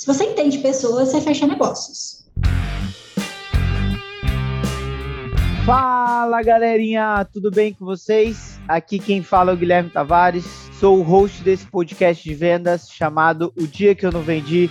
[0.00, 2.24] Se você entende pessoas, você fecha negócios.
[5.66, 8.58] Fala galerinha, tudo bem com vocês?
[8.66, 10.46] Aqui quem fala é o Guilherme Tavares,
[10.80, 14.70] sou o host desse podcast de vendas chamado O Dia Que Eu Não Vendi.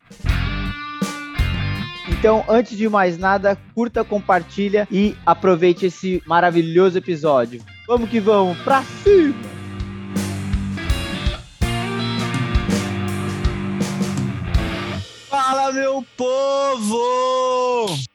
[2.07, 7.63] Então, antes de mais nada, curta, compartilha e aproveite esse maravilhoso episódio.
[7.87, 9.35] Vamos que vamos, pra cima!
[15.29, 16.97] Fala, meu povo!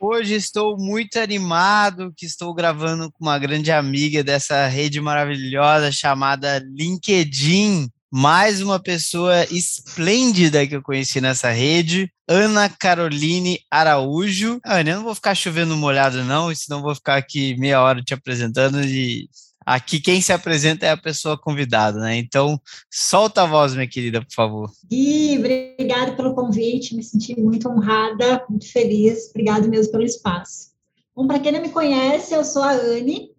[0.01, 6.59] Hoje estou muito animado que estou gravando com uma grande amiga dessa rede maravilhosa chamada
[6.59, 14.61] LinkedIn mais uma pessoa esplêndida que eu conheci nessa rede, Ana Caroline Araújo.
[14.65, 18.15] Ana, eu não vou ficar chovendo molhado, não, senão vou ficar aqui meia hora te
[18.15, 19.29] apresentando e
[19.67, 22.17] aqui quem se apresenta é a pessoa convidada, né?
[22.17, 24.71] Então, solta a voz, minha querida, por favor.
[24.89, 30.71] Gui, obrigada pelo convite, me senti muito honrada, muito feliz, obrigado mesmo pelo espaço.
[31.15, 33.31] Bom, para quem não me conhece, eu sou a Anne,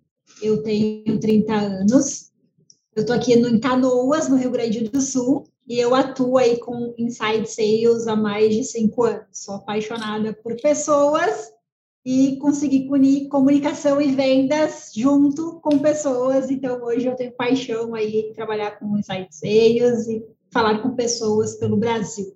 [0.42, 2.32] eu tenho 30 anos,
[2.98, 6.58] eu estou aqui no, em Canoas, no Rio Grande do Sul, e eu atuo aí
[6.58, 9.28] com Inside Sales há mais de cinco anos.
[9.34, 11.52] Sou apaixonada por pessoas
[12.04, 16.50] e consegui unir comunicação e vendas junto com pessoas.
[16.50, 21.54] Então, hoje eu tenho paixão aí em trabalhar com Inside Sales e falar com pessoas
[21.56, 22.36] pelo Brasil.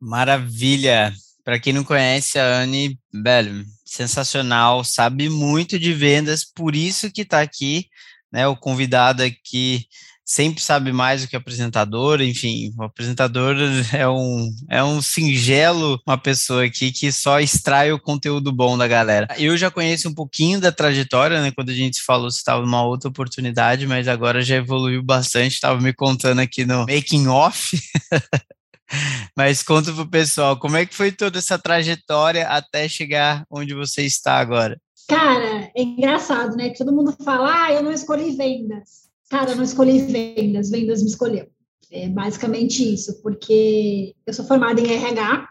[0.00, 1.12] Maravilha!
[1.44, 7.22] Para quem não conhece a Anne, velho, sensacional, sabe muito de vendas, por isso que
[7.22, 7.86] está aqui
[8.32, 8.46] né?
[8.46, 9.86] O convidado aqui
[10.30, 13.56] sempre sabe mais do que o apresentador, enfim, o apresentador
[13.92, 18.86] é um, é um singelo, uma pessoa aqui que só extrai o conteúdo bom da
[18.86, 19.26] galera.
[19.36, 23.08] Eu já conheço um pouquinho da trajetória, né, quando a gente falou estava numa outra
[23.08, 27.76] oportunidade, mas agora já evoluiu bastante, estava me contando aqui no making off.
[29.36, 34.02] mas conta pro pessoal, como é que foi toda essa trajetória até chegar onde você
[34.02, 34.78] está agora?
[35.10, 36.70] Cara, é engraçado, né?
[36.70, 39.10] Que todo mundo fala, ah, eu não escolhi vendas.
[39.28, 41.48] Cara, eu não escolhi vendas, vendas me escolheu.
[41.90, 45.48] É basicamente isso, porque eu sou formada em RH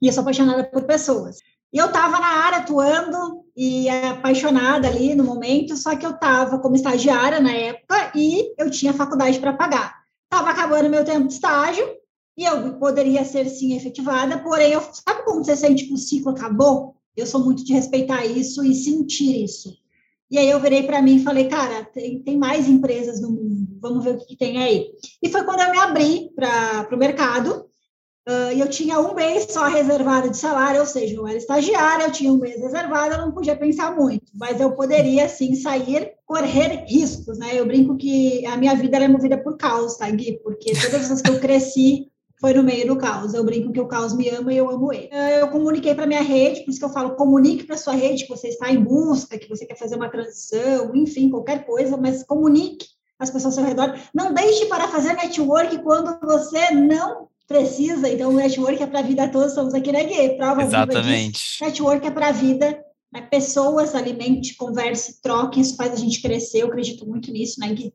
[0.00, 1.38] e eu sou apaixonada por pessoas.
[1.72, 6.60] E eu estava na área atuando e apaixonada ali no momento, só que eu estava
[6.60, 9.92] como estagiária na época e eu tinha faculdade para pagar.
[10.24, 11.84] Estava acabando meu tempo de estágio
[12.36, 16.30] e eu poderia ser sim efetivada, porém, eu, sabe como você sente que o ciclo
[16.30, 16.94] acabou?
[17.20, 19.76] Eu sou muito de respeitar isso e sentir isso.
[20.30, 23.66] E aí eu virei para mim e falei, cara, tem, tem mais empresas no mundo,
[23.80, 24.90] vamos ver o que, que tem aí.
[25.22, 27.66] E foi quando eu me abri para o mercado,
[28.28, 32.04] uh, e eu tinha um mês só reservado de salário, ou seja, eu era estagiária,
[32.04, 36.12] eu tinha um mês reservado, eu não podia pensar muito, mas eu poderia, sim, sair,
[36.26, 37.58] correr riscos, né?
[37.58, 40.38] Eu brinco que a minha vida é movida por caos, tá, Gui?
[40.42, 43.34] Porque todas as vezes que eu cresci, foi no meio do caos.
[43.34, 45.08] Eu brinco que o caos me ama e eu amo ele.
[45.40, 48.30] Eu comuniquei para minha rede, por isso que eu falo, comunique para sua rede que
[48.30, 52.86] você está em busca, que você quer fazer uma transição, enfim, qualquer coisa, mas comunique
[53.18, 53.98] as pessoas ao seu redor.
[54.14, 58.08] Não deixe para fazer network quando você não precisa.
[58.08, 61.58] Então, o network é para a vida toda, estamos aqui na Gui, prova Exatamente.
[61.62, 62.78] Network é para a vida,
[63.12, 63.22] né?
[63.22, 67.92] pessoas, alimente, converse, troque, isso faz a gente crescer, eu acredito muito nisso, né, Gui?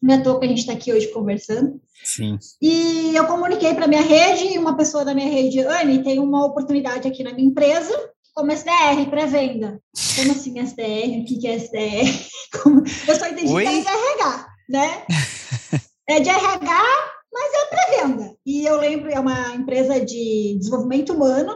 [0.00, 1.80] Não é à toa que a gente está aqui hoje conversando.
[2.04, 2.38] Sim.
[2.60, 6.46] E eu comuniquei para minha rede, e uma pessoa da minha rede, Anne, tem uma
[6.46, 7.94] oportunidade aqui na minha empresa
[8.38, 9.82] como SDR, pré-venda.
[10.14, 11.20] Como assim SDR?
[11.20, 12.28] O que, é SDR?
[12.62, 12.84] Como...
[13.08, 13.64] Eu só entendi Oi?
[13.64, 15.04] que é de RH, né?
[16.08, 16.84] é de RH,
[17.32, 18.36] mas é pré-venda.
[18.46, 21.52] E eu lembro, é uma empresa de desenvolvimento humano,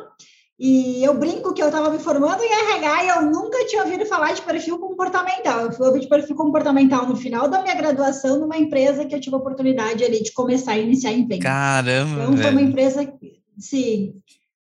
[0.64, 4.06] e eu brinco que eu estava me formando em RH e eu nunca tinha ouvido
[4.06, 5.62] falar de perfil comportamental.
[5.62, 9.20] Eu fui ouvir de perfil comportamental no final da minha graduação numa empresa que eu
[9.20, 11.42] tive a oportunidade ali de começar a iniciar em venda.
[11.42, 12.22] Caramba!
[12.22, 13.12] Então, foi uma empresa,
[13.58, 14.14] sim,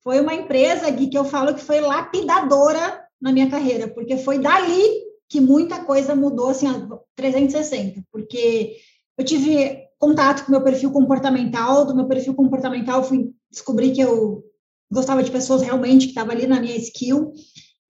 [0.04, 4.92] foi uma empresa que eu falo que foi lapidadora na minha carreira, porque foi dali
[5.26, 6.86] que muita coisa mudou, assim, a
[7.16, 8.76] 360, porque
[9.16, 14.02] eu tive contato com o meu perfil comportamental, do meu perfil comportamental fui descobrir que
[14.02, 14.44] eu
[14.90, 17.32] gostava de pessoas realmente que estavam ali na minha skill.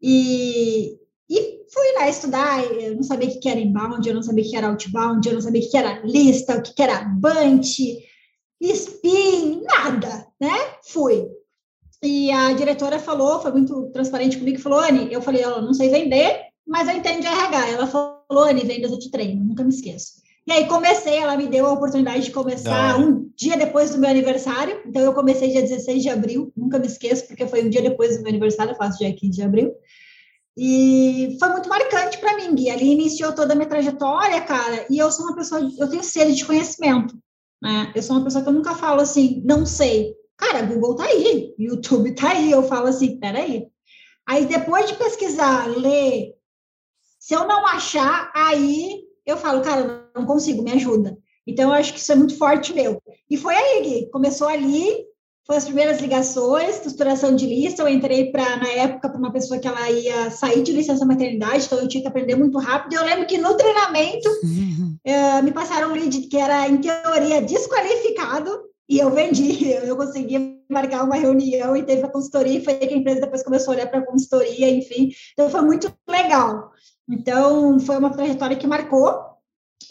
[0.00, 0.96] E,
[1.28, 4.48] e fui lá estudar, eu não sabia o que era inbound, eu não sabia o
[4.48, 7.98] que era outbound, eu não sabia o que era lista, o que era bunch,
[8.60, 10.54] spin, nada, né?
[10.84, 11.26] Fui.
[12.02, 15.88] e a diretora falou, foi muito transparente comigo, falou, Anne, eu falei, eu não sei
[15.88, 17.68] vender, mas eu entendo de RH.
[17.70, 20.22] Ela falou, Anne, vendas eu te treino, nunca me esqueço.
[20.46, 24.10] E aí comecei, ela me deu a oportunidade de começar um dia depois do meu
[24.10, 24.82] aniversário.
[24.84, 28.16] Então eu comecei dia 16 de abril, nunca me esqueço, porque foi um dia depois
[28.16, 29.72] do meu aniversário, eu faço dia 15 de abril.
[30.56, 32.68] E foi muito marcante para mim, Gui.
[32.68, 36.34] Ali iniciou toda a minha trajetória, cara, e eu sou uma pessoa, eu tenho sede
[36.34, 37.16] de conhecimento,
[37.62, 37.92] né?
[37.94, 40.16] Eu sou uma pessoa que eu nunca falo assim, não sei.
[40.36, 43.68] Cara, Google tá aí, YouTube tá aí, eu falo assim, peraí.
[44.26, 46.34] Aí depois de pesquisar, ler,
[47.20, 51.16] se eu não achar, aí eu falo, cara, não consigo, me ajuda.
[51.48, 53.02] Então, eu acho que isso é muito forte meu.
[53.30, 54.86] E foi aí, Gui, começou ali,
[55.46, 59.58] foi as primeiras ligações, costuração de lista, eu entrei para, na época, para uma pessoa
[59.58, 63.04] que ela ia sair de licença maternidade, então eu tinha que aprender muito rápido, eu
[63.04, 68.98] lembro que no treinamento, uh, me passaram um lead que era, em teoria, desqualificado, e
[68.98, 72.98] eu vendi, eu consegui marcar uma reunião e teve a consultoria, e foi que a
[72.98, 76.72] empresa depois começou a olhar para a consultoria, enfim, então foi muito legal.
[77.08, 79.27] Então, foi uma trajetória que marcou.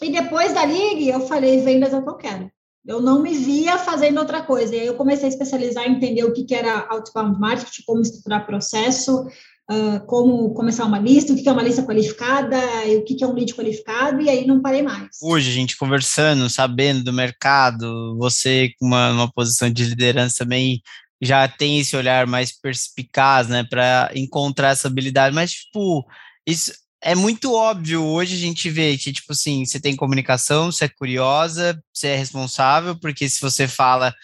[0.02, 2.50] E depois da Ligue, eu falei, vendas é o que eu quero.
[2.86, 4.74] Eu não me via fazendo outra coisa.
[4.74, 8.46] E aí eu comecei a especializar, entender o que, que era outbound marketing, como estruturar
[8.46, 9.26] processo,
[9.70, 12.56] uh, como começar uma lista, o que, que é uma lista qualificada,
[12.86, 15.08] e o que, que é um lead qualificado, e aí não parei mais.
[15.22, 20.80] Hoje, a gente conversando, sabendo do mercado, você com uma, uma posição de liderança também
[21.20, 26.06] já tem esse olhar mais perspicaz, né, para encontrar essa habilidade, mas, tipo,
[26.46, 26.72] isso
[27.02, 30.88] é muito óbvio hoje a gente vê que, tipo assim, você tem comunicação, você é
[30.88, 34.14] curiosa, você é responsável, porque se você fala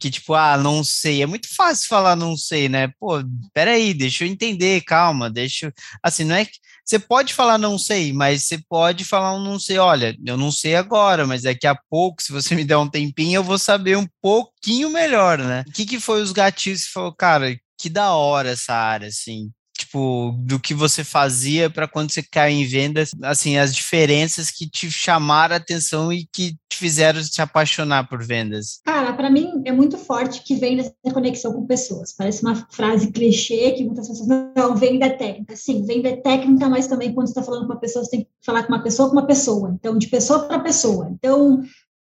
[0.00, 2.88] que, tipo, ah, não sei, é muito fácil falar não sei, né?
[3.00, 3.20] Pô,
[3.52, 5.72] peraí, deixa eu entender, calma, deixa.
[6.02, 6.52] Assim, não é que...
[6.84, 10.50] Você pode falar não sei, mas você pode falar um não sei, olha, eu não
[10.50, 13.96] sei agora, mas daqui a pouco, se você me der um tempinho, eu vou saber
[13.96, 15.64] um pouquinho melhor, né?
[15.66, 19.50] O que que foi os gatilhos que falou, cara, que da hora essa área, assim,
[19.92, 24.68] tipo, do que você fazia para quando você caiu em vendas, assim, as diferenças que
[24.68, 28.80] te chamaram a atenção e que te fizeram se apaixonar por vendas?
[28.84, 32.14] Cara, para mim é muito forte que vendas é conexão com pessoas.
[32.16, 35.54] Parece uma frase clichê que muitas pessoas não, venda é técnica.
[35.54, 38.20] Sim, venda é técnica, mas também quando você está falando com uma pessoa, você tem
[38.22, 39.76] que falar com uma pessoa com uma pessoa.
[39.78, 41.10] Então, de pessoa para pessoa.
[41.12, 41.62] Então,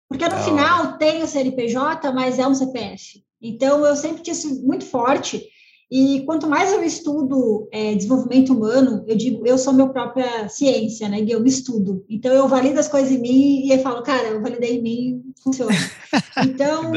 [0.09, 3.25] porque no final tem o CNPJ, mas é um CPF.
[3.41, 5.49] Então, eu sempre tinha isso muito forte
[5.90, 11.08] e quanto mais eu estudo é, desenvolvimento humano, eu digo, eu sou minha própria ciência,
[11.08, 11.25] né?
[11.28, 12.04] Eu me estudo.
[12.08, 15.22] Então, eu valido as coisas em mim e eu falo, cara, eu validei em mim,
[15.42, 15.72] funciona.
[16.44, 16.92] Então,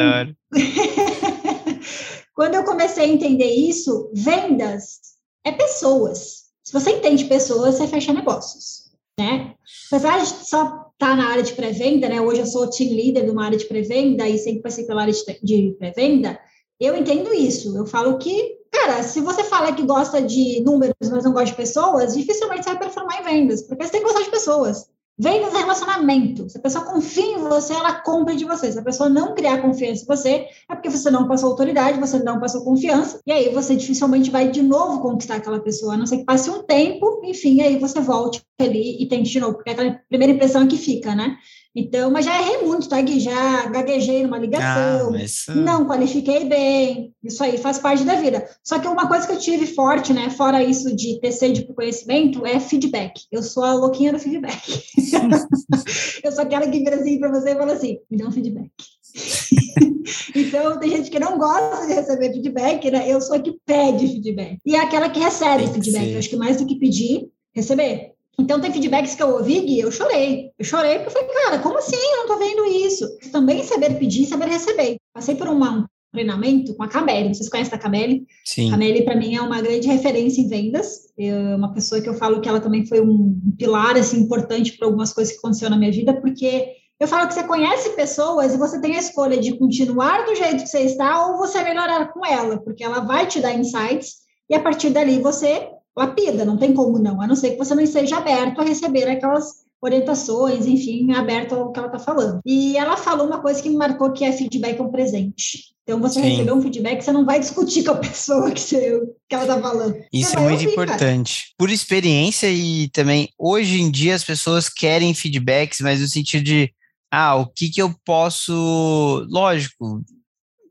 [2.36, 5.00] quando eu comecei a entender isso, vendas
[5.44, 6.44] é pessoas.
[6.64, 9.56] Se você entende pessoas, você fecha negócios, né?
[9.92, 12.22] Apesar de só estar tá na área de pré-venda, né?
[12.22, 15.14] Hoje eu sou team leader de uma área de pré-venda e sempre passei pela área
[15.42, 16.40] de pré-venda,
[16.80, 17.76] eu entendo isso.
[17.76, 21.56] Eu falo que Cara, se você fala que gosta de números, mas não gosta de
[21.56, 24.90] pessoas, dificilmente você vai performar em vendas, porque você tem que gostar de pessoas.
[25.16, 26.50] Vendas é relacionamento.
[26.50, 28.72] Se a pessoa confia em você, ela compra de você.
[28.72, 30.30] Se a pessoa não criar confiança em você,
[30.68, 34.50] é porque você não passou autoridade, você não passou confiança, e aí você dificilmente vai
[34.50, 38.02] de novo conquistar aquela pessoa, a não ser que passe um tempo, enfim, aí você
[38.02, 41.38] volte ali e tente de novo, porque é aquela primeira impressão é que fica, né?
[41.76, 43.20] Então, mas já errei muito, tá, Gui?
[43.20, 45.46] Já gaguejei numa ligação, ah, mas...
[45.56, 48.48] não qualifiquei bem, isso aí faz parte da vida.
[48.64, 51.74] Só que uma coisa que eu tive forte, né, fora isso de ter sede por
[51.74, 53.22] conhecimento, é feedback.
[53.32, 54.84] Eu sou a louquinha do feedback.
[56.24, 58.72] eu sou aquela que vira assim para você e fala assim, me dá um feedback.
[60.36, 63.12] então, tem gente que não gosta de receber feedback, né?
[63.12, 64.60] Eu sou a que pede feedback.
[64.64, 66.12] E é aquela que recebe feedback.
[66.12, 68.14] Eu acho que mais do que pedir, receber.
[68.40, 70.52] Então, tem feedbacks que eu ouvi, Gui, eu chorei.
[70.58, 71.96] Eu chorei porque eu falei, cara, como assim?
[71.96, 73.08] Eu não tô vendo isso.
[73.32, 74.98] Também saber pedir, saber receber.
[75.14, 77.34] Passei por uma, um treinamento com a Cameli.
[77.34, 78.26] Vocês conhecem a Cameli?
[78.44, 78.70] Sim.
[78.70, 81.12] A Cameli, para mim, é uma grande referência em vendas.
[81.18, 84.88] É uma pessoa que eu falo que ela também foi um pilar, assim, importante para
[84.88, 88.58] algumas coisas que aconteceram na minha vida, porque eu falo que você conhece pessoas e
[88.58, 92.26] você tem a escolha de continuar do jeito que você está ou você melhorar com
[92.26, 96.74] ela, porque ela vai te dar insights e a partir dali você lapida, não tem
[96.74, 101.12] como não, a não ser que você não esteja aberto a receber aquelas orientações, enfim,
[101.14, 102.40] aberto ao que ela está falando.
[102.46, 105.74] E ela falou uma coisa que me marcou, que é feedback é um presente.
[105.84, 106.30] Então, você Sim.
[106.30, 109.62] recebeu um feedback, você não vai discutir com a pessoa que, você, que ela está
[109.62, 109.96] falando.
[110.14, 111.42] Isso é muito ouvir, importante.
[111.42, 111.56] Cara.
[111.58, 116.74] Por experiência e também, hoje em dia, as pessoas querem feedbacks, mas no sentido de,
[117.12, 119.28] ah, o que que eu posso...
[119.30, 120.02] Lógico,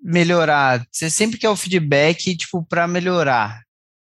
[0.02, 0.86] melhorar.
[0.90, 3.60] Você sempre quer o feedback, tipo, para melhorar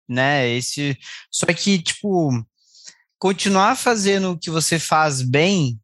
[0.09, 0.49] né?
[0.49, 0.97] Esse,
[1.30, 2.30] só que tipo
[3.18, 5.80] continuar fazendo o que você faz bem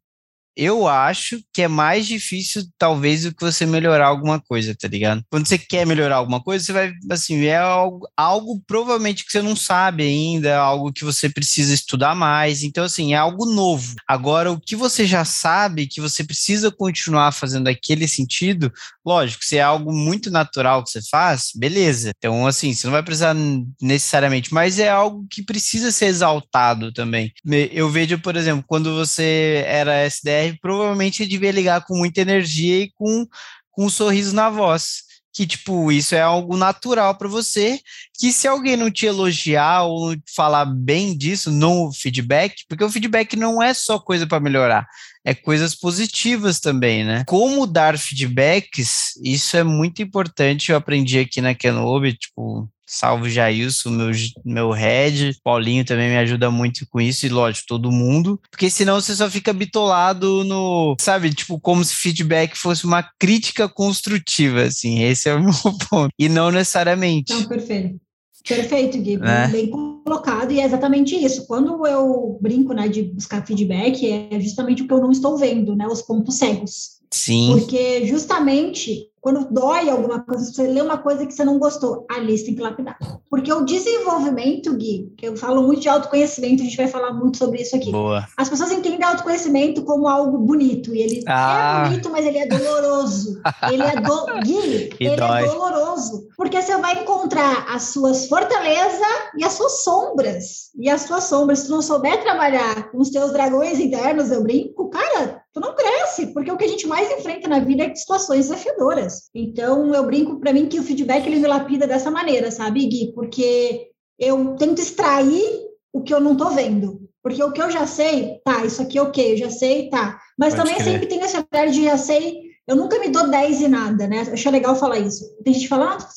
[0.55, 5.23] eu acho que é mais difícil, talvez, do que você melhorar alguma coisa, tá ligado?
[5.29, 9.41] Quando você quer melhorar alguma coisa, você vai, assim, é algo, algo provavelmente que você
[9.41, 12.63] não sabe ainda, algo que você precisa estudar mais.
[12.63, 13.95] Então, assim, é algo novo.
[14.07, 18.71] Agora, o que você já sabe, que você precisa continuar fazendo aquele sentido,
[19.05, 22.11] lógico, se é algo muito natural que você faz, beleza.
[22.17, 23.35] Então, assim, você não vai precisar
[23.81, 27.31] necessariamente, mas é algo que precisa ser exaltado também.
[27.71, 32.91] Eu vejo, por exemplo, quando você era SDR, provavelmente devia ligar com muita energia e
[32.91, 33.27] com,
[33.71, 35.09] com um sorriso na voz.
[35.31, 37.79] Que, tipo, isso é algo natural para você,
[38.19, 43.35] que se alguém não te elogiar ou falar bem disso no feedback, porque o feedback
[43.35, 44.87] não é só coisa para melhorar,
[45.23, 47.23] é coisas positivas também, né?
[47.27, 53.91] Como dar feedbacks, isso é muito importante, eu aprendi aqui na Kenobi, tipo, salvo Jailson,
[53.91, 54.11] meu,
[54.43, 58.99] meu head, Paulinho também me ajuda muito com isso, e lógico, todo mundo, porque senão
[58.99, 65.03] você só fica bitolado no, sabe, tipo, como se feedback fosse uma crítica construtiva, assim,
[65.03, 65.53] esse é o meu
[65.89, 67.31] ponto, e não necessariamente.
[67.31, 67.99] Não, perfeito.
[68.47, 69.47] Perfeito, Gui, é.
[69.49, 71.45] bem colocado, e é exatamente isso.
[71.45, 75.75] Quando eu brinco, né, de buscar feedback, é justamente o que eu não estou vendo,
[75.75, 76.99] né, os pontos cegos.
[77.11, 77.49] Sim.
[77.51, 82.37] Porque justamente quando dói alguma coisa, você lê uma coisa que você não gostou, ali
[82.37, 82.97] você tem que lapidar.
[83.29, 87.37] Porque o desenvolvimento, Gui, que eu falo muito de autoconhecimento, a gente vai falar muito
[87.37, 87.91] sobre isso aqui.
[87.91, 88.25] Boa.
[88.37, 91.83] As pessoas entendem autoconhecimento como algo bonito, e ele é ah.
[91.85, 93.41] é bonito, mas ele é doloroso.
[93.71, 94.25] ele é do...
[94.43, 95.43] Gui, ele é dói.
[95.43, 96.27] é doloroso.
[96.37, 98.99] Porque você vai encontrar as suas fortalezas
[99.37, 100.69] e as suas sombras.
[100.77, 104.41] E as suas sombras, se tu não souber trabalhar com os teus dragões internos, eu
[104.41, 107.95] brinco, cara, tu não cresce, porque o que a gente mais enfrenta na vida é
[107.95, 109.29] situações desafiadoras.
[109.33, 113.11] Então, eu brinco para mim que o feedback ele me lapida dessa maneira, sabe, Gui?
[113.13, 116.99] Porque eu tento extrair o que eu não tô vendo.
[117.21, 120.19] Porque o que eu já sei, tá, isso aqui é ok, eu já sei, tá.
[120.37, 123.61] Mas Pode também sempre tem esse olhar de já sei, eu nunca me dou 10
[123.61, 124.23] e nada, né?
[124.27, 125.25] Eu acho legal falar isso.
[125.43, 126.07] Tem gente que fala, ah,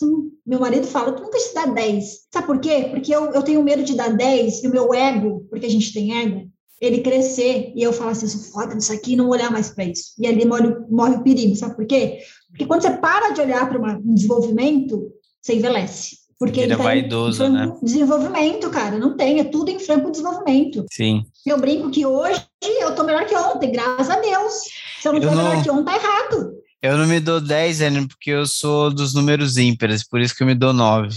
[0.46, 2.04] meu marido fala, tu nunca te dá 10.
[2.30, 2.88] Sabe por quê?
[2.90, 5.94] Porque eu, eu tenho medo de dar 10 e o meu ego, porque a gente
[5.94, 6.50] tem ego,
[6.82, 9.84] ele crescer e eu falar assim, sou foda disso aqui e não olhar mais para
[9.84, 10.14] isso.
[10.18, 12.18] E ali morre, morre o perigo, sabe por quê?
[12.48, 16.16] Porque quando você para de olhar para um desenvolvimento, você envelhece.
[16.36, 17.72] Porque ele tá vaidoso, né?
[17.80, 20.84] Desenvolvimento, cara, não tem, é tudo em franco desenvolvimento.
[20.90, 21.24] Sim.
[21.46, 22.44] Eu brinco que hoje
[22.80, 24.52] eu tô melhor que ontem, graças a Deus.
[25.00, 25.44] Se eu não eu tô não...
[25.44, 26.52] melhor que ontem, tá errado.
[26.82, 30.42] Eu não me dou 10, Ana, porque eu sou dos números ímpares, por isso que
[30.42, 31.16] eu me dou 9.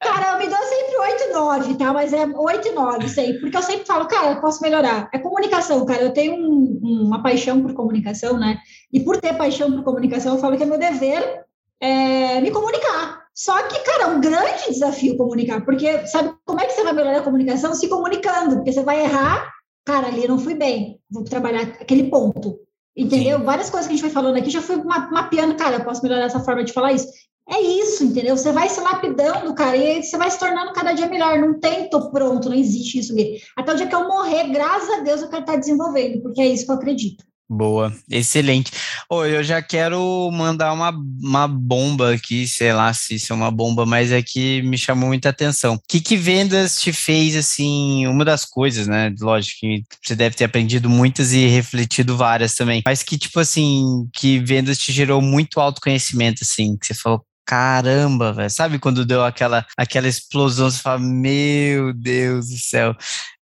[0.00, 1.92] cara, eu me dou sempre 8 e 9, tá?
[1.92, 3.34] Mas é 8 e 9, sei.
[3.34, 5.10] Porque eu sempre falo, cara, eu posso melhorar.
[5.12, 6.02] É comunicação, cara.
[6.02, 8.58] Eu tenho um, uma paixão por comunicação, né?
[8.92, 11.44] E por ter paixão por comunicação, eu falo que é meu dever
[11.80, 13.24] é, me comunicar.
[13.34, 16.92] Só que, cara, é um grande desafio comunicar, porque sabe como é que você vai
[16.92, 17.74] melhorar a comunicação?
[17.74, 19.52] Se comunicando, porque você vai errar,
[19.84, 22.60] cara, ali não fui bem, vou trabalhar aquele ponto.
[22.96, 23.38] Entendeu?
[23.40, 23.44] Sim.
[23.44, 26.26] Várias coisas que a gente foi falando aqui já fui mapeando, cara, eu posso melhorar
[26.26, 27.08] essa forma de falar isso.
[27.48, 28.36] É isso, entendeu?
[28.36, 31.38] Você vai se lapidando, cara, e você vai se tornando cada dia melhor.
[31.38, 33.14] Não tem, tô pronto, não existe isso.
[33.54, 36.46] Até o dia que eu morrer, graças a Deus, eu quero estar desenvolvendo, porque é
[36.46, 37.24] isso que eu acredito.
[37.46, 38.72] Boa, excelente.
[39.08, 40.90] Oh, eu já quero mandar uma,
[41.22, 45.08] uma bomba aqui, sei lá se isso é uma bomba, mas é que me chamou
[45.08, 45.74] muita atenção.
[45.74, 49.14] O que, que vendas te fez, assim, uma das coisas, né?
[49.20, 54.08] Lógico que você deve ter aprendido muitas e refletido várias também, mas que, tipo assim,
[54.14, 58.50] que vendas te gerou muito autoconhecimento, assim, que você falou, caramba, velho.
[58.50, 62.96] Sabe quando deu aquela, aquela explosão, você fala, meu Deus do céu.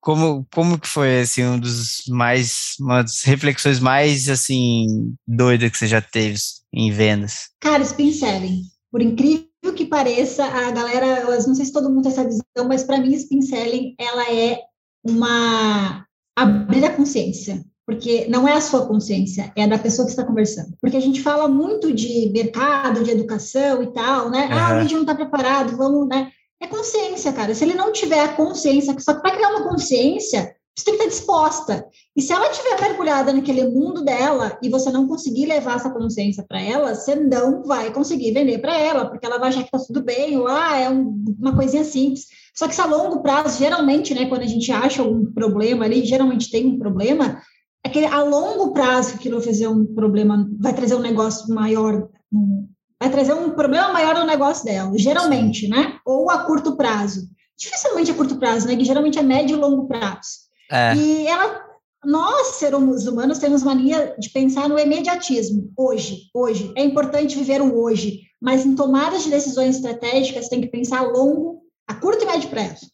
[0.00, 5.78] Como, como que foi, assim, um dos mais, uma das reflexões mais, assim, doidas que
[5.78, 6.38] você já teve
[6.72, 7.50] em vendas?
[7.60, 8.62] Cara, spin selling.
[8.90, 12.68] Por incrível que pareça, a galera, eu não sei se todo mundo tem essa visão,
[12.68, 14.60] mas para mim, spin selling, ela é
[15.04, 20.10] uma abrir a consciência porque não é a sua consciência, é a da pessoa que
[20.10, 20.76] está conversando.
[20.78, 24.44] Porque a gente fala muito de mercado, de educação e tal, né?
[24.44, 24.52] Uhum.
[24.52, 26.30] Ah, o vídeo não está preparado, vamos, né?
[26.60, 27.54] É consciência, cara.
[27.54, 31.04] Se ele não tiver a consciência, só que para criar uma consciência, você tem que
[31.04, 31.86] estar disposta.
[32.14, 36.44] E se ela estiver mergulhada naquele mundo dela e você não conseguir levar essa consciência
[36.46, 39.78] para ela, você não vai conseguir vender para ela, porque ela vai achar que está
[39.78, 42.26] tudo bem, ou ah, é um, uma coisinha simples.
[42.54, 46.04] Só que se a longo prazo, geralmente, né, quando a gente acha algum problema ali,
[46.04, 47.40] geralmente tem um problema,
[47.84, 52.08] é que a longo prazo aquilo vai fazer um problema, vai trazer um negócio maior,
[53.00, 55.98] vai trazer um problema maior no negócio dela, geralmente, né?
[56.04, 57.28] Ou a curto prazo.
[57.56, 58.76] Dificilmente a curto prazo, né?
[58.76, 60.48] Que geralmente é médio e longo prazo.
[60.70, 60.94] É.
[60.94, 61.64] E ela,
[62.04, 66.72] nós, seres humanos, temos mania de pensar no imediatismo, hoje, hoje.
[66.76, 71.08] É importante viver o hoje, mas em tomadas de decisões estratégicas tem que pensar a
[71.08, 72.86] longo, a curto e médio prazo.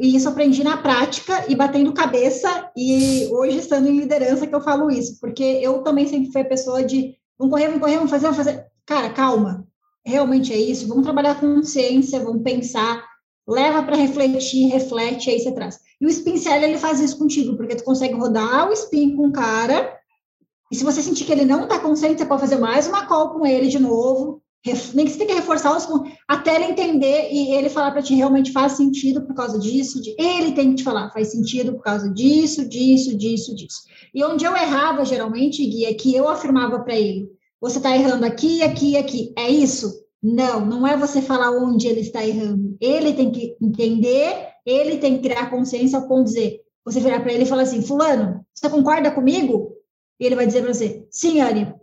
[0.00, 4.60] E isso aprendi na prática e batendo cabeça, e hoje estando em liderança que eu
[4.60, 8.10] falo isso, porque eu também sempre fui a pessoa de vamos correr, vamos correr, vamos
[8.10, 8.66] fazer, vamos fazer.
[8.86, 9.66] Cara, calma,
[10.04, 13.04] realmente é isso, vamos trabalhar com consciência, vamos pensar,
[13.46, 15.78] leva para refletir, reflete, aí você traz.
[16.00, 19.28] E o spin seller, ele faz isso contigo, porque tu consegue rodar o spin com
[19.28, 19.96] o cara,
[20.70, 23.30] e se você sentir que ele não está consciente, você pode fazer mais uma call
[23.30, 24.41] com ele de novo,
[24.94, 25.88] nem que você tenha que reforçar os
[26.28, 30.14] até ele entender e ele falar para ti realmente faz sentido por causa disso, de,
[30.16, 33.82] ele tem que te falar, faz sentido por causa disso, disso, disso, disso.
[34.14, 37.28] E onde eu errava geralmente, Gui, é que eu afirmava para ele,
[37.60, 40.02] você está errando aqui, aqui, aqui, é isso?
[40.22, 42.76] Não, não é você falar onde ele está errando.
[42.80, 47.20] Ele tem que entender, ele tem que criar consciência ao ponto de dizer, você virar
[47.20, 49.72] para ele e falar assim, fulano, você concorda comigo?
[50.20, 51.81] E ele vai dizer para você, sim, Anne, e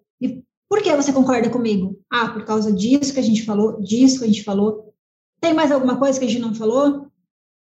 [0.70, 2.00] por que você concorda comigo?
[2.10, 4.94] Ah, por causa disso que a gente falou, disso que a gente falou.
[5.42, 7.08] Tem mais alguma coisa que a gente não falou?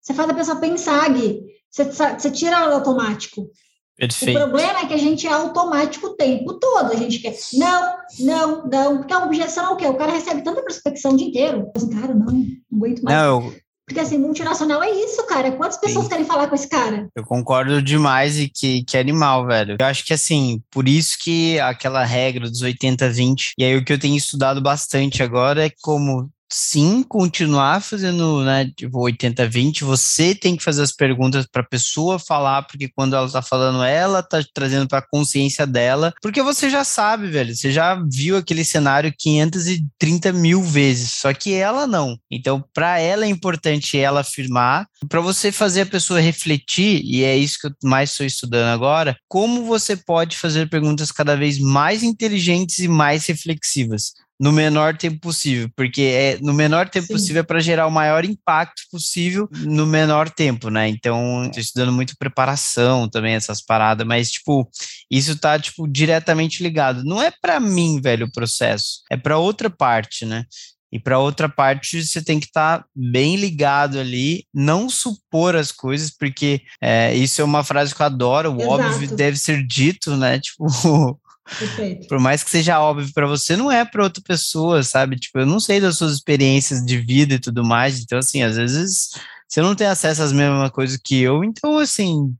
[0.01, 1.43] Você faz a pessoa pensar, Gui.
[1.71, 3.51] Você, você tira ela do automático.
[3.97, 4.39] Perfeito.
[4.39, 6.93] O problema é que a gente é automático o tempo todo.
[6.93, 8.99] A gente quer, não, não, não.
[8.99, 9.87] Porque a objeção é o quê?
[9.87, 11.71] O cara recebe tanta prospecção o dia inteiro.
[11.93, 13.19] Cara, não, não aguento mais.
[13.19, 13.53] Não,
[13.89, 15.51] porque assim, multinacional é isso, cara.
[15.53, 16.11] Quantas pessoas Sim.
[16.11, 17.09] querem falar com esse cara?
[17.17, 19.77] Eu concordo demais e que, que é animal, velho.
[19.81, 23.93] Eu acho que assim, por isso que aquela regra dos 80-20, e aí o que
[23.93, 30.57] eu tenho estudado bastante agora é como sim continuar fazendo, né, tipo 80-20, você tem
[30.57, 34.43] que fazer as perguntas para a pessoa falar, porque quando ela tá falando, ela tá
[34.55, 39.13] trazendo para a consciência dela, porque você já sabe, velho, você já viu aquele cenário
[39.17, 42.19] 530 mil vezes, só que ela não.
[42.31, 47.37] Então, para ela é importante ela afirmar, para você fazer a pessoa refletir, e é
[47.37, 52.03] isso que eu mais estou estudando agora, como você pode fazer perguntas cada vez mais
[52.03, 57.13] inteligentes e mais reflexivas no menor tempo possível, porque é no menor tempo Sim.
[57.15, 60.89] possível é para gerar o maior impacto possível no menor tempo, né?
[60.89, 64.69] Então, tô estudando muito preparação também essas paradas, mas tipo,
[65.11, 67.05] isso tá tipo diretamente ligado.
[67.05, 70.45] Não é para mim, velho, o processo, é para outra parte, né?
[70.91, 75.71] E para outra parte, você tem que estar tá bem ligado ali, não supor as
[75.71, 78.71] coisas, porque é, isso é uma frase que eu adoro, o Exato.
[78.71, 80.41] óbvio deve ser dito, né?
[80.49, 81.21] Tipo,
[81.59, 82.09] Perfeito.
[82.09, 85.17] Por mais que seja óbvio para você, não é para outra pessoa, sabe?
[85.17, 88.01] Tipo, eu não sei das suas experiências de vida e tudo mais.
[88.01, 89.11] Então, assim, às vezes
[89.49, 92.35] você não tem acesso às mesmas coisas que eu, então, assim,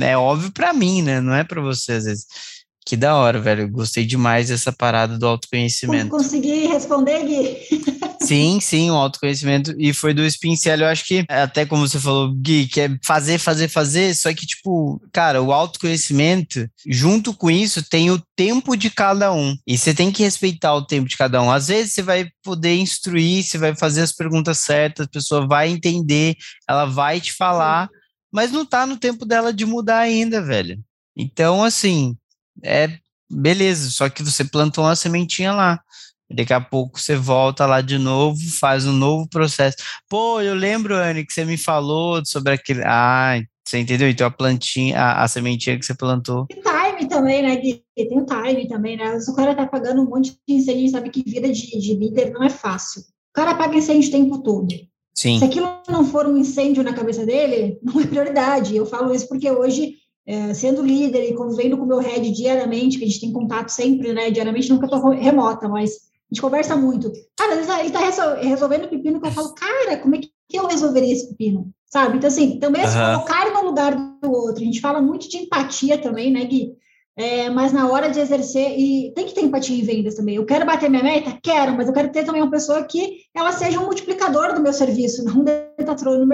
[0.00, 1.20] é óbvio para mim, né?
[1.20, 2.26] Não é para você, às vezes.
[2.84, 3.70] Que da hora, velho.
[3.70, 6.10] Gostei demais dessa parada do autoconhecimento.
[6.10, 7.82] Consegui responder, Gui?
[8.22, 9.74] Sim, sim, o autoconhecimento.
[9.76, 13.36] E foi do Spincel, eu acho que, até como você falou, Gui, que é fazer,
[13.36, 14.14] fazer, fazer.
[14.14, 19.56] Só que, tipo, cara, o autoconhecimento, junto com isso, tem o tempo de cada um.
[19.66, 21.50] E você tem que respeitar o tempo de cada um.
[21.50, 25.68] Às vezes você vai poder instruir, você vai fazer as perguntas certas, a pessoa vai
[25.68, 26.36] entender,
[26.68, 27.88] ela vai te falar,
[28.32, 30.78] mas não tá no tempo dela de mudar ainda, velho.
[31.16, 32.16] Então, assim,
[32.62, 32.88] é
[33.30, 35.80] beleza, só que você plantou uma sementinha lá.
[36.30, 39.76] Daqui a pouco você volta lá de novo, faz um novo processo.
[40.08, 42.82] Pô, eu lembro, Anne, que você me falou sobre aquele.
[42.84, 44.08] Ah, você entendeu?
[44.08, 46.46] Então a plantinha, a, a sementinha que você plantou.
[46.46, 47.82] Tem time também, né, Gui?
[47.94, 49.20] Tem o time também, né?
[49.20, 52.32] Se o cara tá pagando um monte de incêndio, sabe que vida de, de líder
[52.32, 53.02] não é fácil.
[53.02, 54.74] O cara paga incêndio o tempo todo.
[55.14, 55.38] Sim.
[55.38, 58.74] Se aquilo não for um incêndio na cabeça dele, não é prioridade.
[58.74, 62.98] Eu falo isso porque hoje é, sendo líder e convivendo com o meu head diariamente,
[62.98, 66.76] que a gente tem contato sempre, né, diariamente, nunca estou remota, mas a gente conversa
[66.76, 67.12] muito.
[67.36, 71.12] Cara, ele está resolvendo o pepino que eu falo, cara, como é que eu resolveria
[71.12, 71.72] esse pepino?
[71.86, 72.16] Sabe?
[72.16, 72.88] Então, assim, também uhum.
[72.88, 74.62] se colocar no lugar do outro.
[74.62, 76.74] A gente fala muito de empatia também, né, Gui?
[77.16, 80.36] É, mas na hora de exercer, e tem que ter empatia em vendas também.
[80.36, 81.38] Eu quero bater minha meta?
[81.42, 84.72] Quero, mas eu quero ter também uma pessoa que ela seja um multiplicador do meu
[84.72, 86.26] serviço, não um detrator no,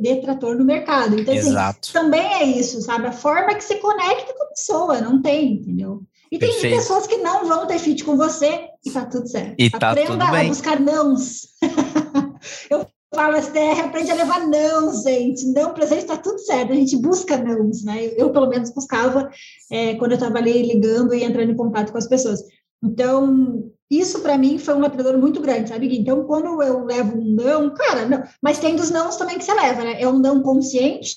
[0.00, 1.18] detrator no mercado.
[1.18, 1.54] Então, assim,
[1.92, 3.06] também é isso, sabe?
[3.06, 6.02] A forma que se conecta com a pessoa, não tem, entendeu?
[6.30, 6.76] E tem Perfeito.
[6.76, 9.54] pessoas que não vão ter fit com você e tá tudo certo.
[9.58, 10.44] E tá Aprenda tudo bem.
[10.44, 11.48] a buscar nãos.
[12.68, 15.46] eu falo, STR, aprende a levar não, gente.
[15.46, 18.12] Não presente está tudo certo, a gente busca nãos, né?
[18.16, 19.30] Eu, pelo menos, buscava
[19.70, 22.42] é, quando eu trabalhei ligando e entrando em contato com as pessoas.
[22.82, 25.96] Então, isso para mim foi um lapidador muito grande, sabe?
[25.98, 29.54] Então, quando eu levo um não, cara, não, mas tem dos nãos também que você
[29.54, 30.00] leva, né?
[30.00, 31.16] É um não consciente,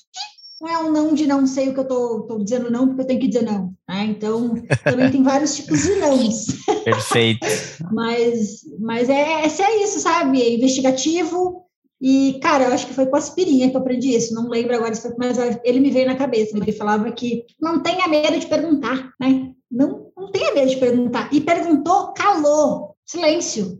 [0.60, 3.02] não é um não de não sei o que eu tô, tô dizendo não, porque
[3.02, 4.04] eu tenho que dizer não, né?
[4.06, 6.46] Então, também tem vários tipos de nãos.
[6.84, 7.46] Perfeito.
[7.92, 10.40] mas, mas é, é isso, sabe?
[10.40, 11.61] É investigativo,
[12.02, 14.92] e, cara, eu acho que foi com aspirinha que eu aprendi isso, não lembro agora,
[15.16, 16.56] mas ele me veio na cabeça.
[16.56, 19.52] Ele falava que não tenha medo de perguntar, né?
[19.70, 21.32] Não, não tenha medo de perguntar.
[21.32, 23.78] E perguntou, calou, silêncio.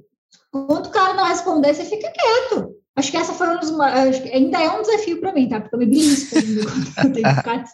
[0.52, 2.76] Quando o cara não responder, você fica quieto.
[2.94, 5.60] Acho que essa foi um dos, ainda é um desafio para mim, tá?
[5.60, 6.36] Porque eu me belisco
[6.94, 7.64] quando eu tenho que ficar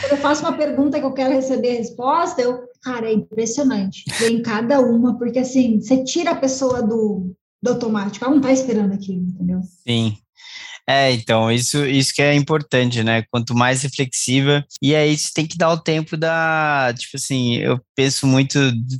[0.00, 4.04] quando eu faço uma pergunta que eu quero receber a resposta, eu, cara, é impressionante.
[4.18, 8.52] Vem cada uma, porque assim, você tira a pessoa do, do automático, ela não tá
[8.52, 9.60] esperando aquilo, entendeu?
[9.86, 10.16] Sim.
[10.86, 13.24] É, então, isso, isso que é importante, né?
[13.30, 16.92] Quanto mais reflexiva, e aí você tem que dar o tempo da.
[16.94, 18.58] Tipo assim, eu penso muito,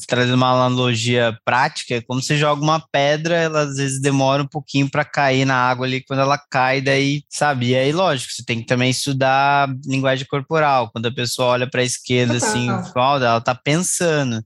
[0.08, 4.90] trazendo uma analogia prática, como você joga uma pedra, ela às vezes demora um pouquinho
[4.90, 7.72] para cair na água ali, quando ela cai, daí, sabe?
[7.72, 11.82] E aí, lógico, você tem que também estudar linguagem corporal, quando a pessoa olha para
[11.82, 14.42] a esquerda, assim, ela tá pensando.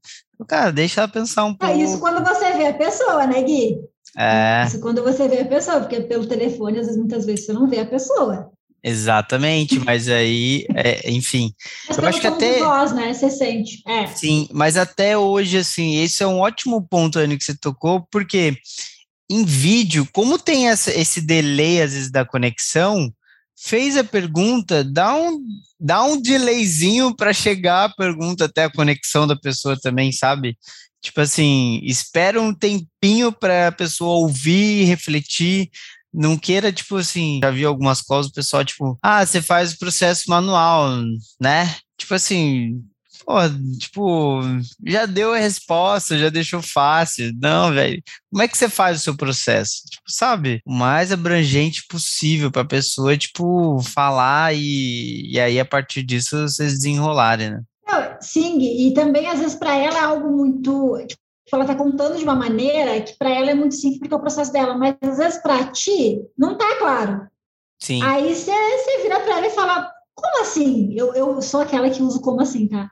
[0.49, 1.73] Cara, deixa ela pensar um pouco.
[1.73, 3.79] É isso quando você vê a pessoa, né, Gui?
[4.19, 4.65] É.
[4.67, 7.69] Isso quando você vê a pessoa, porque pelo telefone, às vezes, muitas vezes, você não
[7.69, 8.51] vê a pessoa.
[8.83, 11.53] Exatamente, mas aí, é, enfim.
[11.89, 12.59] Mas eu acho que até.
[12.59, 13.13] Voz, né?
[13.13, 13.83] Você sente.
[13.87, 14.07] É.
[14.09, 18.57] Sim, mas até hoje, assim, esse é um ótimo ponto, Anny, que você tocou, porque
[19.31, 23.13] em vídeo, como tem essa, esse delay, às vezes, da conexão,
[23.61, 25.45] fez a pergunta, dá um,
[25.79, 30.57] dá um delayzinho para chegar a pergunta até a conexão da pessoa também, sabe?
[31.03, 35.71] Tipo assim, espera um tempinho para a pessoa ouvir, refletir.
[36.13, 39.79] Não queira, tipo assim, já vi algumas coisas, o pessoal, tipo, ah, você faz o
[39.79, 40.91] processo manual,
[41.41, 41.77] né?
[41.99, 42.83] Tipo assim,
[43.29, 43.35] pô,
[43.79, 44.41] tipo,
[44.87, 47.31] já deu a resposta, já deixou fácil.
[47.41, 48.03] Não, velho.
[48.31, 49.83] Como é que você faz o seu processo?
[49.91, 50.63] Tipo, sabe?
[50.65, 56.41] O mais abrangente possível para a pessoa, tipo, falar e, e aí a partir disso
[56.49, 57.61] vocês desenrolarem, né?
[58.21, 60.99] Sim, e também às vezes para ela é algo muito.
[61.07, 61.21] Tipo,
[61.53, 64.21] ela está contando de uma maneira que para ela é muito simples porque é o
[64.21, 67.27] processo dela, mas às vezes para ti não está claro.
[67.81, 68.03] Sim.
[68.03, 68.53] Aí você
[69.03, 70.93] vira para ela e fala: como assim?
[70.95, 72.91] Eu, eu sou aquela que uso como assim, tá?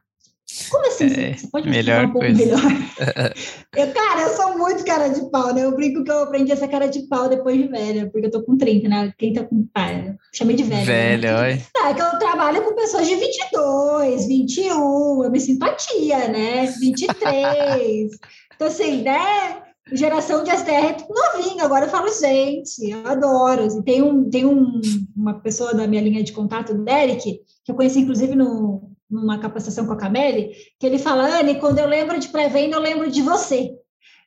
[0.70, 1.06] Como assim?
[1.06, 2.58] É, você pode melhor um pouco melhor?
[3.76, 5.64] eu, cara, eu sou muito cara de pau, né?
[5.64, 8.42] Eu brinco que eu aprendi essa cara de pau depois de velha, porque eu tô
[8.42, 9.12] com 30, né?
[9.18, 9.68] Quem tá com.
[9.74, 10.84] Ah, chamei de velha.
[10.84, 11.42] Velha, né?
[11.42, 11.62] oi.
[11.84, 16.66] É, que eu trabalho com pessoas de 22, 21, eu me simpatia, né?
[16.80, 18.10] 23.
[18.54, 19.62] então, assim, né?
[19.92, 23.68] Geração de STR é novinha, agora eu falo, gente, eu adoro.
[23.68, 24.80] E tem, um, tem um,
[25.16, 29.38] uma pessoa da minha linha de contato, o Derek, que eu conheci inclusive no, numa
[29.38, 33.10] capacitação com a Cameli, que ele fala, Anne, quando eu lembro de pré-venda, eu lembro
[33.10, 33.72] de você.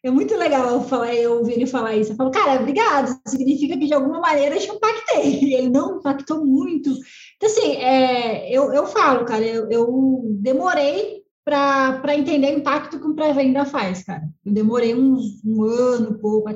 [0.02, 2.14] É muito legal falar, eu ouvir ele falar isso.
[2.14, 5.40] Eu falo, cara, obrigado, significa que de alguma maneira eu te impactei.
[5.44, 6.90] E ele não impactou muito.
[7.36, 11.19] Então, assim, é, eu, eu falo, cara, eu, eu demorei
[11.50, 14.24] para entender o impacto que um pré-venda faz, cara.
[14.46, 16.50] Eu demorei uns, um ano, pouco,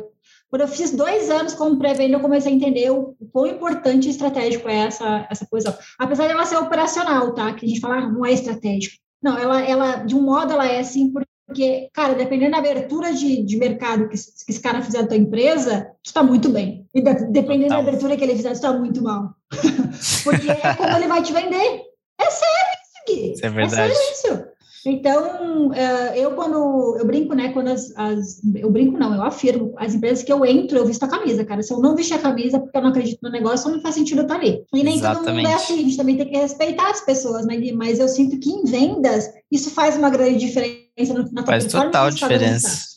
[0.50, 4.08] quando eu fiz dois anos como pré-venda, eu comecei a entender o, o quão importante
[4.08, 5.76] e estratégico é essa, essa coisa.
[5.98, 7.52] Apesar de ela ser operacional, tá?
[7.54, 8.98] Que a gente fala, ah, não é estratégico.
[9.22, 13.44] Não, ela, ela, de um modo, ela é assim, porque, cara, dependendo da abertura de,
[13.44, 16.88] de mercado que, que esse cara fizer da tua empresa, está muito bem.
[16.94, 19.34] E de, dependendo da abertura que ele fizer, está muito mal.
[20.24, 21.82] porque é como ele vai te vender.
[22.22, 23.34] É sério isso, Gui.
[23.34, 23.92] Isso é verdade.
[23.92, 24.53] É sério isso.
[24.86, 27.54] Então, uh, eu quando eu brinco, né?
[27.54, 31.04] Quando as, as, eu brinco, não, eu afirmo, as empresas que eu entro, eu visto
[31.04, 31.64] a camisa, cara.
[31.64, 34.20] Se eu não vestir a camisa porque eu não acredito no negócio, não faz sentido
[34.20, 34.62] eu estar ali.
[34.74, 35.26] E nem Exatamente.
[35.26, 37.58] todo mundo é assim, a gente também tem que respeitar as pessoas, né?
[37.74, 40.84] Mas eu sinto que em vendas, isso faz uma grande diferença
[41.32, 42.94] na Faz total diferença.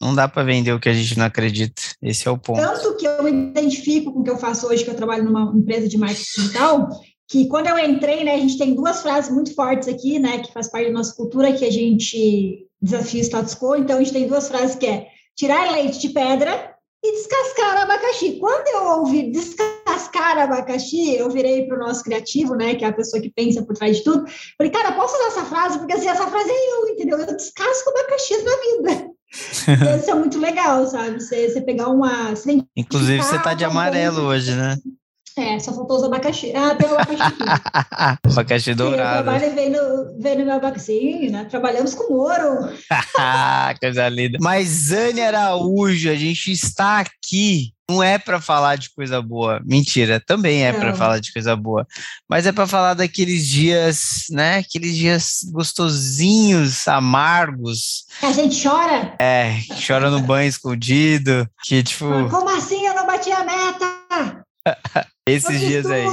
[0.00, 1.82] Não dá para vender o que a gente não acredita.
[2.02, 2.58] Esse é o ponto.
[2.58, 5.52] Tanto que eu me identifico com o que eu faço hoje, que eu trabalho numa
[5.54, 6.88] empresa de marketing digital,
[7.30, 10.52] que quando eu entrei, né, a gente tem duas frases muito fortes aqui, né, que
[10.52, 13.76] faz parte da nossa cultura, que a gente desafia o status quo.
[13.76, 18.32] Então, a gente tem duas frases que é tirar leite de pedra e descascar abacaxi.
[18.40, 22.92] Quando eu ouvi descascar abacaxi, eu virei para o nosso criativo, né, que é a
[22.92, 24.24] pessoa que pensa por trás de tudo.
[24.58, 25.78] Falei, cara, posso usar essa frase?
[25.78, 27.16] Porque assim, essa frase é eu, entendeu?
[27.16, 29.10] Eu descasco abacaxi na vida.
[30.00, 31.20] Isso é muito legal, sabe?
[31.20, 32.30] Você, você pegar uma.
[32.30, 34.76] Você Inclusive, você tá de amarelo hoje, né?
[35.40, 36.52] É, só faltou os abacaxi.
[36.54, 37.42] Ah, tem o abacaxi aqui.
[38.30, 39.18] abacaxi dourado.
[39.18, 39.54] Eu trabalho
[40.18, 41.46] vendo, meu abacaxi, né?
[41.48, 42.68] Trabalhamos com ouro.
[43.80, 44.38] Coisa linda.
[44.40, 49.60] Mas, Anne Araújo, a gente está aqui não é para falar de coisa boa.
[49.64, 51.84] Mentira, também é para falar de coisa boa.
[52.28, 54.58] Mas é para falar daqueles dias, né?
[54.58, 58.04] Aqueles dias gostosinhos, amargos.
[58.22, 59.16] A gente chora?
[59.18, 61.48] É, chora no banho escondido.
[61.64, 62.06] Que tipo.
[62.30, 64.44] Como assim eu não bati a meta?
[65.30, 66.06] Esses dias aí.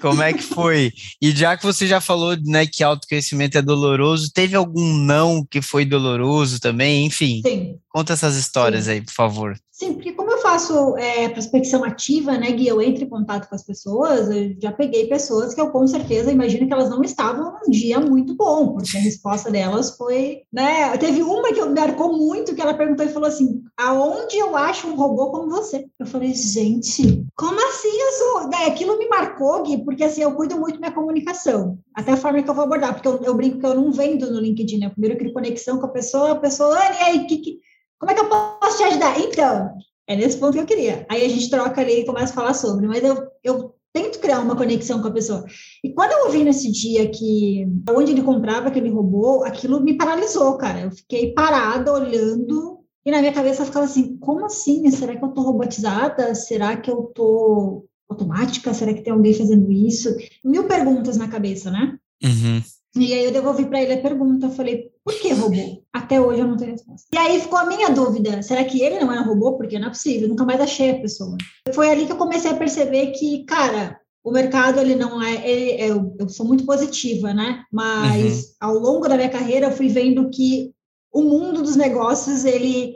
[0.00, 0.92] Como é que foi?
[1.20, 5.62] E já que você já falou né, que autoconhecimento é doloroso, teve algum não que
[5.62, 7.06] foi doloroso também?
[7.06, 7.76] Enfim, Sim.
[7.88, 8.90] conta essas histórias Sim.
[8.90, 9.56] aí, por favor.
[9.82, 13.54] Sim, porque como eu faço é, prospecção ativa, né, Gui, eu entro em contato com
[13.56, 17.52] as pessoas, eu já peguei pessoas que eu com certeza imagino que elas não estavam
[17.52, 22.16] num dia muito bom, porque a resposta delas foi, né, teve uma que me marcou
[22.16, 25.84] muito, que ela perguntou e falou assim, aonde eu acho um robô como você?
[25.98, 28.50] Eu falei, gente, como assim eu sou?
[28.50, 32.40] Daí aquilo me marcou, Gui, porque assim, eu cuido muito minha comunicação, até a forma
[32.40, 34.90] que eu vou abordar, porque eu, eu brinco que eu não vendo no LinkedIn, né?
[34.90, 37.58] Primeiro eu crio conexão com a pessoa, a pessoa, e aí, que, que,
[38.02, 39.16] como é que eu posso te ajudar?
[39.20, 39.76] Então,
[40.08, 41.06] é nesse ponto que eu queria.
[41.08, 44.40] Aí a gente troca ali e começa a falar sobre, mas eu, eu tento criar
[44.40, 45.44] uma conexão com a pessoa.
[45.84, 50.58] E quando eu ouvi nesse dia que onde ele comprava aquele robô, aquilo me paralisou,
[50.58, 50.80] cara.
[50.80, 54.90] Eu fiquei parada olhando e na minha cabeça ficava assim: como assim?
[54.90, 56.34] Será que eu tô robotizada?
[56.34, 58.74] Será que eu tô automática?
[58.74, 60.12] Será que tem alguém fazendo isso?
[60.44, 61.96] Mil perguntas na cabeça, né?
[62.20, 62.60] Uhum.
[62.94, 65.82] E aí eu devolvi para ele a pergunta, eu falei, por que robô?
[65.92, 67.08] Até hoje eu não tenho resposta.
[67.12, 69.56] E aí ficou a minha dúvida, será que ele não era robô?
[69.56, 71.36] Porque não é possível, nunca mais achei a pessoa.
[71.74, 75.70] Foi ali que eu comecei a perceber que, cara, o mercado ele não é, ele,
[75.72, 77.64] é, eu, eu, sou muito positiva, né?
[77.72, 78.50] Mas uhum.
[78.60, 80.72] ao longo da minha carreira eu fui vendo que
[81.12, 82.94] o mundo dos negócios ele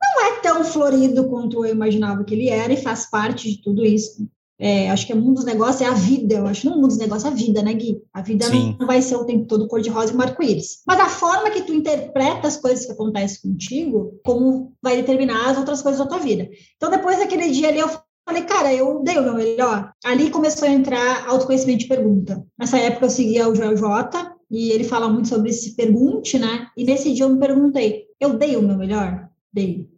[0.00, 3.84] não é tão florido quanto eu imaginava que ele era e faz parte de tudo
[3.84, 4.28] isso.
[4.60, 6.66] É, acho que o mundo dos negócios é a vida, eu acho.
[6.66, 8.02] Não o mundo dos negócios é a vida, né, Gui?
[8.12, 8.76] A vida Sim.
[8.78, 10.82] não vai ser o tempo todo cor-de-rosa e arco-íris.
[10.86, 15.58] Mas a forma que tu interpreta as coisas que acontecem contigo, como vai determinar as
[15.58, 16.48] outras coisas da tua vida.
[16.76, 17.88] Então, depois daquele dia ali, eu
[18.26, 19.92] falei, cara, eu dei o meu melhor.
[20.04, 22.44] Ali começou a entrar autoconhecimento de pergunta.
[22.58, 26.68] Nessa época eu seguia o Joel J, e ele fala muito sobre esse pergunte, né?
[26.76, 29.27] E nesse dia eu me perguntei, eu dei o meu melhor?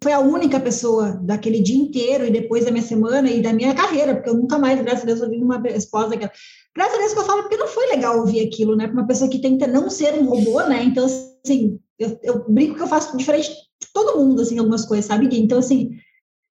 [0.02, 3.74] Foi a única pessoa daquele dia inteiro e depois da minha semana e da minha
[3.74, 6.28] carreira, porque eu nunca mais, graças a Deus, ouvi uma esposa que
[6.76, 8.86] Graças a Deus que eu falo, porque não foi legal ouvir aquilo, né?
[8.86, 10.84] Para uma pessoa que tenta não ser um robô, né?
[10.84, 15.06] Então, assim, eu, eu brinco que eu faço diferente de todo mundo, assim, algumas coisas,
[15.06, 15.28] sabe?
[15.32, 15.90] Então, assim,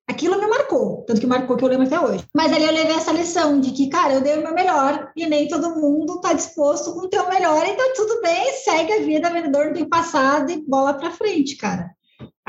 [0.10, 2.26] aquilo me marcou, tanto que marcou que eu lembro até hoje.
[2.36, 5.26] Mas ali eu levei essa lição de que, cara, eu dei o meu melhor e
[5.26, 9.30] nem todo mundo está disposto com o teu melhor, então tudo bem, segue a vida,
[9.30, 11.96] vendedor não tem passado e bola para frente, cara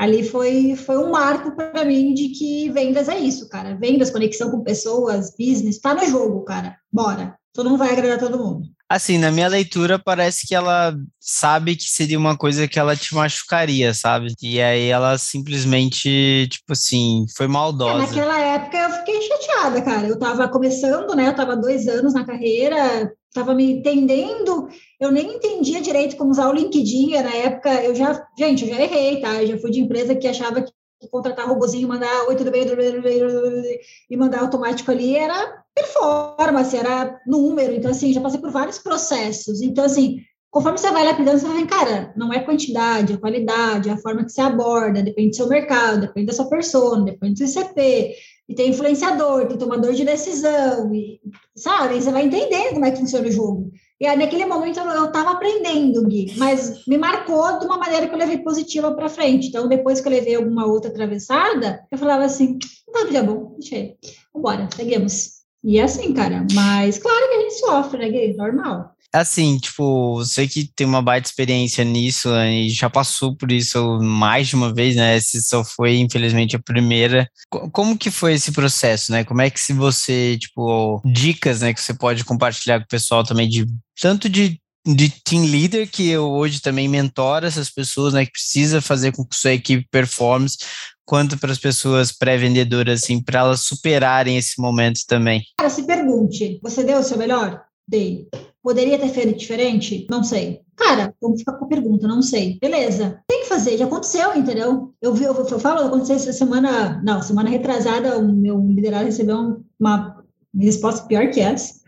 [0.01, 3.77] ali foi, foi um marco para mim de que vendas é isso, cara.
[3.79, 6.75] Vendas, conexão com pessoas, business, tá no jogo, cara.
[6.91, 7.35] Bora.
[7.53, 8.67] Tu não vai agradar todo mundo.
[8.89, 13.13] Assim, na minha leitura, parece que ela sabe que seria uma coisa que ela te
[13.13, 14.33] machucaria, sabe?
[14.41, 18.03] E aí ela simplesmente, tipo assim, foi maldosa.
[18.03, 20.07] É, naquela época fiquei chateada, cara.
[20.07, 21.27] Eu tava começando, né?
[21.27, 24.67] Eu tava dois anos na carreira, estava me entendendo,
[24.99, 28.81] eu nem entendia direito como usar o LinkedIn, na época eu já, gente, eu já
[28.81, 29.41] errei, tá?
[29.41, 30.71] Eu já fui de empresa que achava que
[31.09, 35.63] contratar robozinho, mandar oi, tudo bem, tudo bem, tudo bem, e mandar automático ali era
[35.73, 40.17] performance, era número, então assim, já passei por vários processos, então assim,
[40.51, 44.25] conforme você vai lapidando, você vai cara, não é quantidade, é qualidade, é a forma
[44.25, 48.13] que você aborda, depende do seu mercado, depende da sua persona, depende do seu CP,
[48.49, 51.21] e tem influenciador, tem tomador de decisão, e,
[51.55, 51.95] sabe?
[51.95, 53.71] E você vai entendendo como é que funciona o jogo.
[53.99, 58.13] E aí, naquele momento eu estava aprendendo, Gui, mas me marcou de uma maneira que
[58.13, 59.47] eu levei positiva para frente.
[59.47, 62.57] Então, depois que eu levei alguma outra atravessada, eu falava assim:
[62.91, 63.95] tá dia bom, deixa aí,
[64.33, 65.41] vambora, seguimos.
[65.63, 68.35] E é assim, cara, mas claro que a gente sofre, né, Gui?
[68.35, 68.91] Normal.
[69.13, 73.99] Assim, tipo, você que tem uma baita experiência nisso né, e já passou por isso
[73.99, 75.19] mais de uma vez, né?
[75.19, 77.29] Se só foi, infelizmente, a primeira.
[77.71, 79.23] Como que foi esse processo, né?
[79.23, 83.23] Como é que se você, tipo, dicas, né, que você pode compartilhar com o pessoal
[83.23, 83.65] também de
[83.99, 88.81] tanto de de team leader que eu hoje também mentoro essas pessoas, né, que precisa
[88.81, 90.57] fazer com que sua equipe performance,
[91.05, 95.43] quanto para as pessoas pré-vendedoras, assim, para elas superarem esse momento também.
[95.57, 97.61] Cara, se pergunte, você deu o seu melhor?
[97.91, 98.29] Dei.
[98.63, 100.07] Poderia ter feito diferente?
[100.09, 100.61] Não sei.
[100.77, 102.57] Cara, vamos ficar com a pergunta, não sei.
[102.61, 103.21] Beleza.
[103.27, 104.93] Tem que fazer, já aconteceu, entendeu?
[105.01, 109.61] Eu vi, eu, eu falo, aconteceu essa semana, não, semana retrasada, o meu liderado recebeu
[109.77, 110.23] uma
[110.57, 111.81] resposta pior que essa.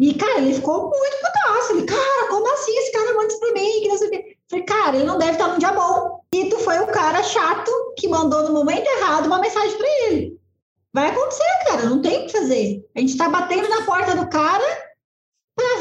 [0.00, 1.72] E, cara, ele ficou muito putaço.
[1.74, 3.80] Ele, cara, como assim esse cara manda isso pra mim?
[3.82, 4.36] Que não sei o quê.
[4.50, 6.20] Falei, cara, ele não deve estar num dia bom.
[6.34, 10.40] E tu foi o cara chato que mandou no momento errado uma mensagem para ele.
[10.92, 12.84] Vai acontecer, cara, não tem o que fazer.
[12.96, 14.85] A gente tá batendo na porta do cara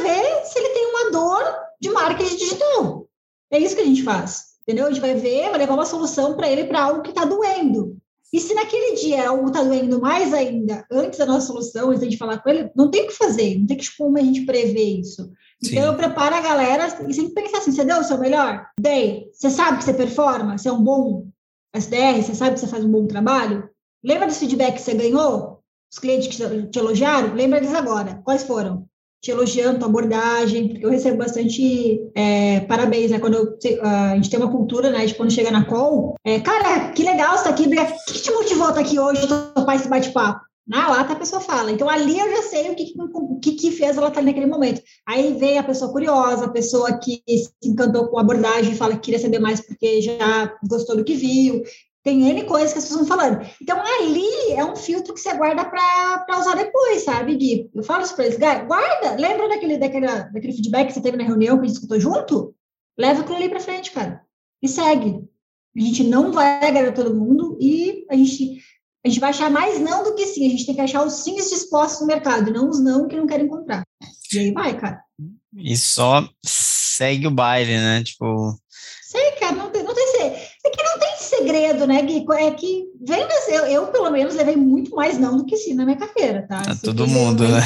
[0.06, 3.08] ver se ele tem uma dor de marketing digital.
[3.52, 4.86] É isso que a gente faz, entendeu?
[4.86, 7.98] A gente vai ver, vai levar uma solução para ele para algo que está doendo.
[8.34, 12.18] E se naquele dia algo está doendo mais ainda, antes da nossa solução, antes de
[12.18, 15.00] falar com ele, não tem o que fazer, não tem que como a gente prever
[15.00, 15.32] isso.
[15.64, 15.88] Então Sim.
[15.88, 18.68] eu preparo a galera e sempre pensar assim: você deu o seu melhor?
[18.80, 19.30] Dei.
[19.32, 20.58] Você sabe que você performa?
[20.58, 21.28] Você é um bom
[21.74, 22.22] SDR?
[22.22, 23.70] Você sabe que você faz um bom trabalho?
[24.04, 25.62] Lembra dos feedback que você ganhou?
[25.92, 27.34] Os clientes que te elogiaram?
[27.34, 28.22] Lembra deles agora.
[28.24, 28.86] Quais foram?
[29.26, 33.18] Te elogiando tua abordagem, porque eu recebo bastante é, parabéns, né?
[33.18, 36.92] Quando eu, a gente tem uma cultura, né, de quando chega na call, é, cara,
[36.92, 40.42] que legal você aqui, o que te motivou estar aqui hoje, topar esse bate-papo?
[40.68, 41.72] Na lata a pessoa fala.
[41.72, 42.94] Então, ali eu já sei o que,
[43.42, 44.82] que, que fez ela estar naquele momento.
[45.08, 49.02] Aí vem a pessoa curiosa, a pessoa que se encantou com a abordagem, fala que
[49.02, 51.64] queria saber mais porque já gostou do que viu.
[52.06, 53.44] Tem N coisas que as pessoas estão falando.
[53.60, 57.68] Então, ali é um filtro que você guarda para usar depois, sabe, Gui?
[57.74, 61.24] Eu falo isso para eles, guarda, lembra daquele, daquele, daquele feedback que você teve na
[61.24, 62.56] reunião que a gente escutou junto?
[62.96, 64.22] Leva aquilo ali para frente, cara.
[64.62, 65.28] E segue.
[65.76, 68.60] A gente não vai agradar todo mundo e a gente,
[69.04, 70.46] a gente vai achar mais não do que sim.
[70.46, 73.18] A gente tem que achar os sims dispostos no mercado, e não os não que
[73.18, 73.84] não querem comprar.
[74.32, 75.02] E aí vai, cara.
[75.58, 78.04] E só segue o baile, né?
[78.04, 78.56] Tipo.
[79.02, 80.06] Sei, cara, não tem, não tem
[80.66, 82.26] é que não tem segredo, né, Gui?
[82.38, 85.86] É que vendas, eu, eu pelo menos levei muito mais não do que sim na
[85.86, 86.62] minha carreira, tá?
[86.68, 87.62] É todo mundo, né?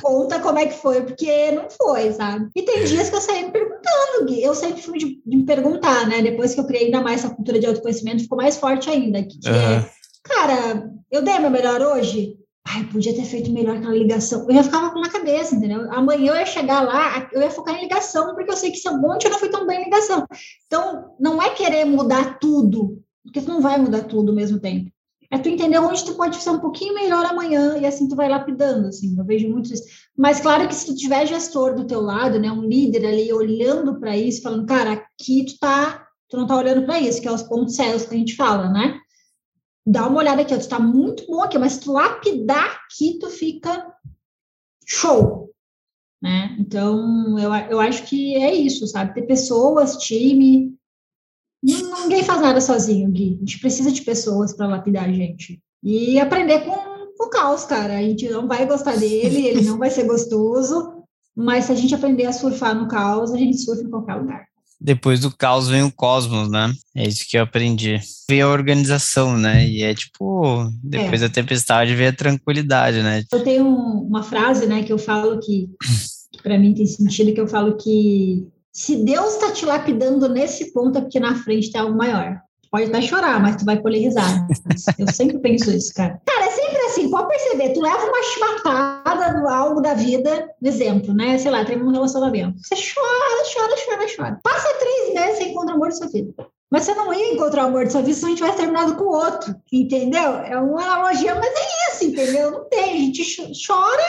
[0.00, 2.48] conta como é que foi, porque não foi, sabe?
[2.54, 4.42] E tem dias que eu saí me perguntando, Gui.
[4.42, 6.22] Eu sempre fui de, de me perguntar, né?
[6.22, 9.22] Depois que eu criei ainda mais essa cultura de autoconhecimento, ficou mais forte ainda.
[9.22, 9.54] Que uhum.
[9.54, 9.90] é,
[10.22, 12.36] cara, eu dei meu melhor hoje?
[12.64, 14.46] Ai, podia ter feito melhor aquela ligação.
[14.48, 15.92] Eu já ficava na cabeça, entendeu?
[15.92, 18.90] Amanhã eu ia chegar lá, eu ia focar em ligação, porque eu sei que se
[18.90, 20.24] monte eu não fui tão bem em ligação.
[20.66, 24.90] Então, não é querer mudar tudo, porque tu não vai mudar tudo ao mesmo tempo.
[25.30, 28.28] É tu entender onde tu pode ser um pouquinho melhor amanhã, e assim tu vai
[28.28, 29.18] lapidando, assim.
[29.18, 29.84] Eu vejo muito isso.
[30.16, 33.98] Mas claro que se tu tiver gestor do teu lado, né, um líder ali olhando
[33.98, 37.32] para isso, falando, cara, aqui tu tá, tu não tá olhando para isso, que é
[37.32, 38.98] os pontos cegos que a gente fala, né?
[39.86, 43.18] Dá uma olhada aqui, ó, tu tá muito bom aqui, mas se tu lapidar aqui,
[43.18, 43.92] tu fica
[44.86, 45.50] show,
[46.22, 46.56] né?
[46.58, 49.14] Então, eu, eu acho que é isso, sabe?
[49.14, 50.74] Ter pessoas, time,
[51.62, 53.36] ninguém faz nada sozinho, Gui.
[53.36, 55.60] A gente precisa de pessoas para lapidar a gente.
[55.82, 56.72] E aprender com,
[57.16, 57.98] com o caos, cara.
[57.98, 61.02] A gente não vai gostar dele, ele não vai ser gostoso,
[61.34, 64.51] mas se a gente aprender a surfar no caos, a gente surfa em qualquer lugar
[64.82, 66.72] depois do caos vem o cosmos, né?
[66.94, 68.00] É isso que eu aprendi.
[68.28, 69.64] Vem a organização, né?
[69.64, 71.28] E é tipo, depois é.
[71.28, 73.22] da tempestade vem a tranquilidade, né?
[73.32, 75.68] Eu tenho uma frase, né, que eu falo que,
[76.32, 80.72] que para mim tem sentido, que eu falo que se Deus está te lapidando nesse
[80.72, 82.40] ponto, é porque na frente tem algo maior.
[82.70, 84.46] Pode até chorar, mas tu vai colher risada.
[84.98, 86.20] eu sempre penso isso, cara.
[86.92, 91.38] Assim, pode perceber, tu leva uma chibatada no algo da vida, exemplo, né?
[91.38, 92.58] Sei lá, tem um relacionamento.
[92.58, 94.40] Você chora, chora, chora, chora.
[94.42, 96.34] Passa três meses sem encontrar o amor de sua vida.
[96.70, 98.96] Mas você não ia encontrar o amor de sua vida se a gente tivesse terminado
[98.96, 100.34] com o outro, entendeu?
[100.34, 102.50] É uma analogia, mas é isso, entendeu?
[102.50, 104.02] Não tem, a gente chora,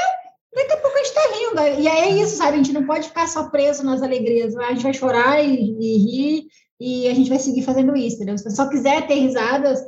[0.54, 1.82] daqui a pouco a gente tá rindo.
[1.82, 2.54] E é isso, sabe?
[2.54, 4.58] A gente não pode ficar só preso nas alegrias.
[4.58, 6.48] A gente vai chorar e, e rir
[6.82, 8.38] e a gente vai seguir fazendo isso, entendeu?
[8.38, 9.82] Se você só quiser ter risadas,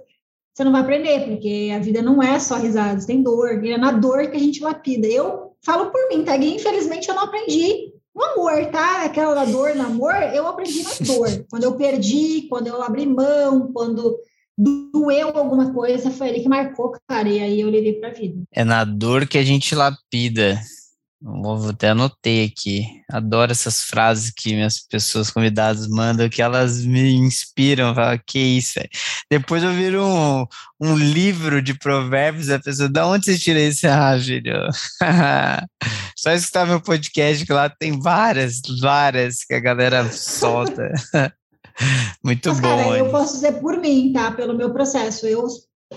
[0.56, 3.78] você não vai aprender, porque a vida não é só risadas, tem dor, e é
[3.78, 5.06] na dor que a gente lapida.
[5.06, 6.38] Eu falo por mim, tá?
[6.38, 9.04] E infelizmente eu não aprendi no amor, tá?
[9.04, 11.46] Aquela dor no amor, eu aprendi na dor.
[11.50, 14.18] Quando eu perdi, quando eu abri mão, quando
[14.58, 18.42] doeu alguma coisa, foi ali que marcou, cara, e aí eu levei pra vida.
[18.54, 20.58] É na dor que a gente lapida.
[21.28, 22.86] Vou até anotei aqui.
[23.12, 27.96] Adoro essas frases que minhas pessoas convidadas mandam, que elas me inspiram.
[27.96, 28.88] Falo, que isso, é.
[29.32, 30.46] Depois eu viro um,
[30.80, 33.88] um livro de provérbios, a pessoa, da onde você tira isso?
[33.96, 34.54] Ah, filho.
[36.16, 40.92] Só escutar meu podcast, que lá tem várias, várias que a galera solta.
[42.24, 42.84] muito Mas, bom.
[42.84, 44.32] Cara, eu posso dizer por mim, tá?
[44.32, 45.26] Pelo meu processo.
[45.26, 45.48] Eu,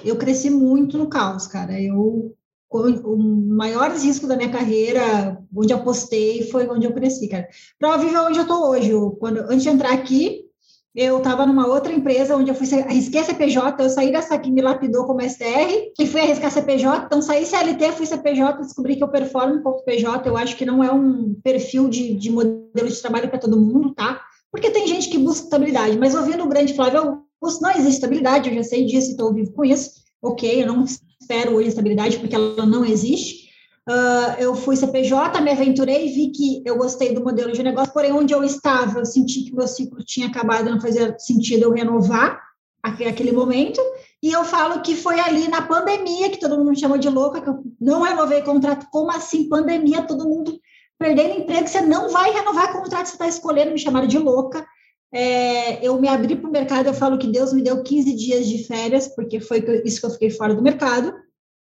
[0.03, 1.79] eu cresci muito no caos, cara.
[1.79, 2.35] Eu
[2.70, 7.48] o maior risco da minha carreira, onde apostei, foi onde eu cresci, cara.
[7.78, 8.92] Para viver onde eu estou hoje.
[9.18, 10.48] Quando, antes de entrar aqui,
[10.94, 14.61] eu estava numa outra empresa onde eu fui arrisquei CPJ, eu saí dessa que me
[14.61, 19.09] lapidou como STR e fui arriscar CPJ, então saí CLT, fui CPJ, descobri que eu
[19.09, 23.00] performo um pouco PJ, eu acho que não é um perfil de, de modelo de
[23.00, 24.20] trabalho para todo mundo, tá?
[24.50, 28.48] Porque tem gente que busca estabilidade, mas ouvindo o grande Flávio Augusto, não existe estabilidade,
[28.48, 30.85] eu já sei disso e estou vivo com isso, ok, eu não
[31.20, 33.48] espero hoje estabilidade, porque ela não existe.
[33.88, 38.12] Uh, eu fui CPJ, me aventurei, vi que eu gostei do modelo de negócio, porém,
[38.12, 42.38] onde eu estava, eu senti que meu ciclo tinha acabado, não fazia sentido eu renovar
[42.83, 43.81] aquele momento.
[44.22, 47.40] E eu falo que foi ali na pandemia, que todo mundo me chamou de louca,
[47.40, 48.87] que eu não renovei contrato.
[48.90, 50.02] Como assim, pandemia?
[50.02, 50.59] Todo mundo
[50.98, 54.66] perdendo emprego, você não vai renovar contrato, você está escolhendo, me chamaram de louca.
[55.12, 58.47] É, eu me abri para o mercado, eu falo que Deus me deu 15 dias
[58.47, 61.14] de férias, porque foi isso que eu fiquei fora do mercado.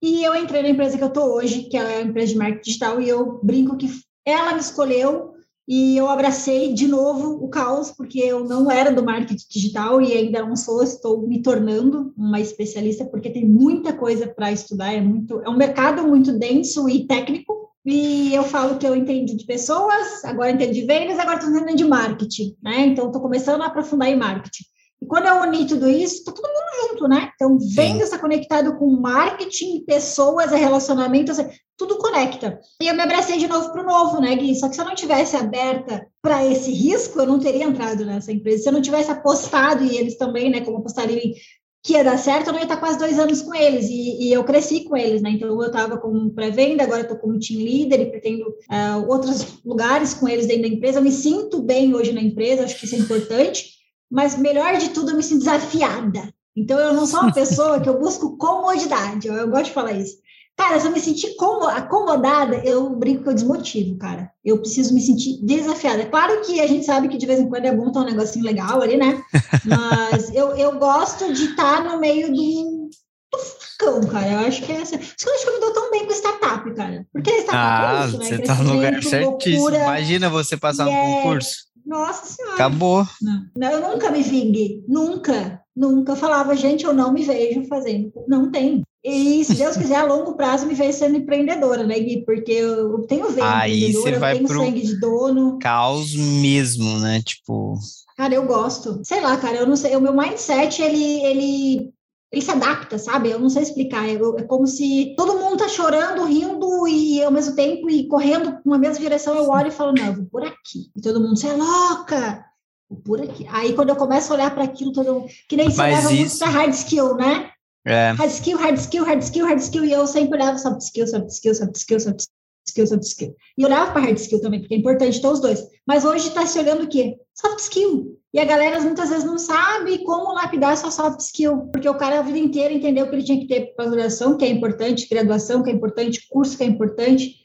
[0.01, 2.63] E eu entrei na empresa que eu estou hoje, que é a empresa de marketing
[2.63, 3.89] digital, e eu brinco que
[4.25, 5.33] ela me escolheu
[5.71, 10.13] e eu abracei de novo o caos, porque eu não era do marketing digital e
[10.13, 14.99] ainda não sou, estou me tornando uma especialista, porque tem muita coisa para estudar, é,
[14.99, 19.45] muito, é um mercado muito denso e técnico, e eu falo que eu entendi de
[19.45, 22.81] pessoas, agora entendi de vendas, agora estou entendendo de marketing, né?
[22.87, 24.63] Então, estou começando a aprofundar em marketing.
[25.01, 27.31] E quando eu uni tudo isso, está todo mundo junto, né?
[27.33, 31.31] Então, vendas está conectado com marketing, pessoas, relacionamento,
[31.77, 32.59] tudo conecta.
[32.81, 34.53] E eu me abracei de novo para o novo, né, Gui?
[34.55, 38.33] Só que se eu não tivesse aberta para esse risco, eu não teria entrado nessa
[38.33, 38.63] empresa.
[38.63, 41.33] Se eu não tivesse apostado, e eles também, né, como apostariam em
[41.81, 44.33] que ia dar certo, eu não ia estar quase dois anos com eles, e, e
[44.33, 45.31] eu cresci com eles, né?
[45.31, 50.13] Então, eu estava como pré-venda, agora estou como team leader e pretendo uh, outros lugares
[50.13, 50.99] com eles dentro da empresa.
[50.99, 53.71] Eu me sinto bem hoje na empresa, acho que isso é importante,
[54.11, 56.33] mas melhor de tudo, eu me sinto desafiada.
[56.55, 59.93] Então, eu não sou uma pessoa que eu busco comodidade, eu, eu gosto de falar
[59.93, 60.17] isso.
[60.59, 61.33] Cara, se eu me sentir
[61.73, 64.29] acomodada, eu brinco que eu desmotivo, cara.
[64.43, 66.05] Eu preciso me sentir desafiada.
[66.07, 68.43] Claro que a gente sabe que de vez em quando é bom ter um negocinho
[68.43, 69.23] legal ali, né?
[69.63, 72.89] Mas eu, eu gosto de estar no meio do,
[73.31, 74.31] do furacão, cara.
[74.33, 74.97] Eu acho que é essa.
[74.97, 77.07] Por isso que eu acho que eu me dou tão bem com startup, cara.
[77.13, 78.25] Porque startup é ah, é isso, né?
[78.25, 79.55] Você tá no lugar certíssimo.
[79.61, 81.21] Loucura, Imagina você passar no é...
[81.21, 81.69] concurso.
[81.85, 82.55] Nossa Senhora.
[82.55, 83.07] Acabou.
[83.21, 84.83] Não, não, eu nunca me vingue.
[84.89, 85.61] Nunca.
[85.73, 86.11] Nunca.
[86.11, 88.11] Eu falava, gente, eu não me vejo fazendo.
[88.27, 88.83] Não tem.
[89.03, 92.25] E se Deus quiser, a longo prazo me vejo sendo empreendedora, né, Gui?
[92.25, 95.57] Porque eu tenho veio Aí você vai eu tenho pro sangue de dono.
[95.59, 97.21] Caos mesmo, né?
[97.21, 97.75] Tipo.
[98.17, 98.99] Cara, eu gosto.
[99.03, 99.95] Sei lá, cara, eu não sei.
[99.95, 101.93] O meu mindset, ele, ele,
[102.29, 103.29] ele se adapta, sabe?
[103.29, 104.05] Eu não sei explicar.
[104.05, 108.59] É, é como se todo mundo tá chorando, rindo e ao mesmo tempo e correndo
[108.65, 109.33] na mesma direção.
[109.33, 110.91] Eu olho e falo, não, eu vou por aqui.
[110.93, 112.45] E todo mundo, você é louca!
[112.89, 113.47] Vou por aqui.
[113.49, 115.27] Aí quando eu começo a olhar para aquilo, todo mundo.
[115.47, 116.15] Que nem você leva isso...
[116.15, 117.51] muito pra hard skill, né?
[117.85, 118.11] É.
[118.11, 121.29] Hard skill, hard skill, hard skill, hard skill, e eu sempre olhava soft skill, soft
[121.29, 122.27] skill, soft skill, soft
[122.67, 123.35] skill, soft skill.
[123.57, 125.63] E olhava para hard skill também, porque é importante ter os dois.
[125.87, 127.17] Mas hoje está se olhando o quê?
[127.33, 128.19] Soft skill.
[128.31, 132.19] E a galera muitas vezes não sabe como lapidar essa soft skill, porque o cara
[132.19, 135.69] a vida inteira entendeu que ele tinha que ter pós-graduação, que é importante, graduação, que
[135.71, 137.35] é importante, curso, que é importante,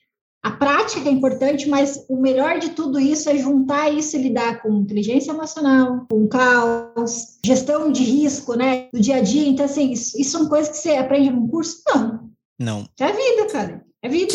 [0.45, 4.61] a prática é importante, mas o melhor de tudo isso é juntar isso e lidar
[4.61, 9.49] com inteligência emocional, com caos, gestão de risco, né, do dia a dia.
[9.49, 11.83] Então, assim, isso, isso são coisas que você aprende num curso?
[11.89, 12.29] Não.
[12.61, 12.89] Não.
[13.01, 13.83] É vida, cara.
[14.03, 14.35] É vida.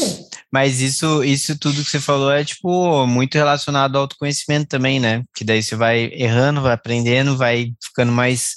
[0.51, 5.23] Mas isso, isso tudo que você falou é, tipo, muito relacionado ao autoconhecimento também, né?
[5.35, 8.55] Que daí você vai errando, vai aprendendo, vai ficando mais,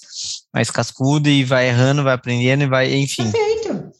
[0.55, 3.31] mais cascudo e vai errando, vai aprendendo e vai, enfim.
[3.31, 3.93] Perfeito.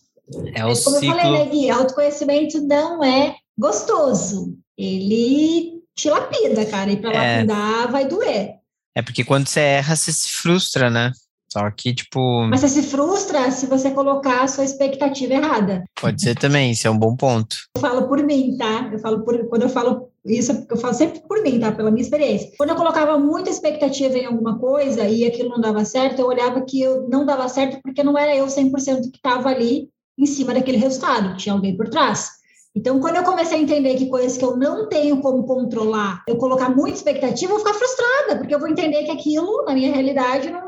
[0.55, 1.15] É o Mas, como ciclo...
[1.15, 4.59] eu falei, né, Gui, autoconhecimento não é gostoso.
[4.77, 7.37] Ele te lapida, cara, e para é...
[7.37, 8.57] lapidar vai doer.
[8.95, 11.13] É porque quando você erra, você se frustra, né?
[11.51, 12.45] Só que, tipo.
[12.45, 15.85] Mas você se frustra se você colocar a sua expectativa errada.
[16.01, 17.57] Pode ser também, isso é um bom ponto.
[17.77, 18.89] Eu falo por mim, tá?
[18.91, 19.47] Eu falo por.
[19.49, 21.71] Quando eu falo isso, eu falo sempre por mim, tá?
[21.71, 22.53] Pela minha experiência.
[22.57, 26.63] Quando eu colocava muita expectativa em alguma coisa e aquilo não dava certo, eu olhava
[26.63, 30.55] que eu não dava certo porque não era eu 100% que estava ali em cima
[30.55, 32.42] daquele resultado, tinha alguém por trás.
[32.75, 36.37] Então, quando eu comecei a entender que coisas que eu não tenho como controlar, eu
[36.37, 39.93] colocar muita expectativa, eu vou ficar frustrada, porque eu vou entender que aquilo, na minha
[39.93, 40.63] realidade, não,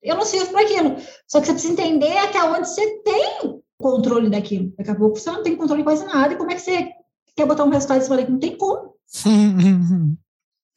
[0.00, 0.96] eu não sirvo para aquilo.
[1.26, 4.72] Só que você precisa entender até onde você tem controle daquilo.
[4.78, 6.88] Daqui a pouco você não tem controle de quase nada, e como é que você
[7.36, 8.94] quer botar um resultado e você fala que não tem como?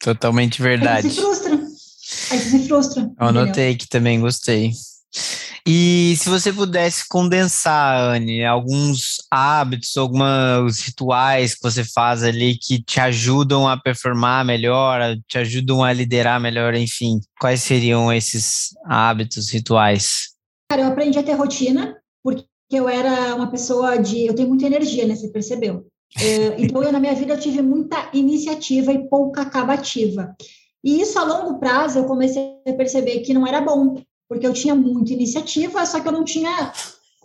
[0.02, 1.06] Totalmente verdade.
[1.06, 1.52] Aí você se frustra.
[1.52, 3.02] Aí você se frustra.
[3.02, 4.72] Eu anotei que também gostei.
[5.70, 12.82] E se você pudesse condensar, Anne, alguns hábitos, alguns rituais que você faz ali que
[12.82, 19.50] te ajudam a performar melhor, te ajudam a liderar melhor, enfim, quais seriam esses hábitos,
[19.50, 20.30] rituais?
[20.70, 24.24] Cara, eu aprendi a ter rotina, porque eu era uma pessoa de.
[24.24, 25.14] Eu tenho muita energia, né?
[25.14, 25.86] Você percebeu?
[26.18, 30.34] É, então, eu, na minha vida, eu tive muita iniciativa e pouca acabativa.
[30.82, 33.96] E isso, a longo prazo, eu comecei a perceber que não era bom,
[34.28, 36.72] porque eu tinha muita iniciativa, só que eu não tinha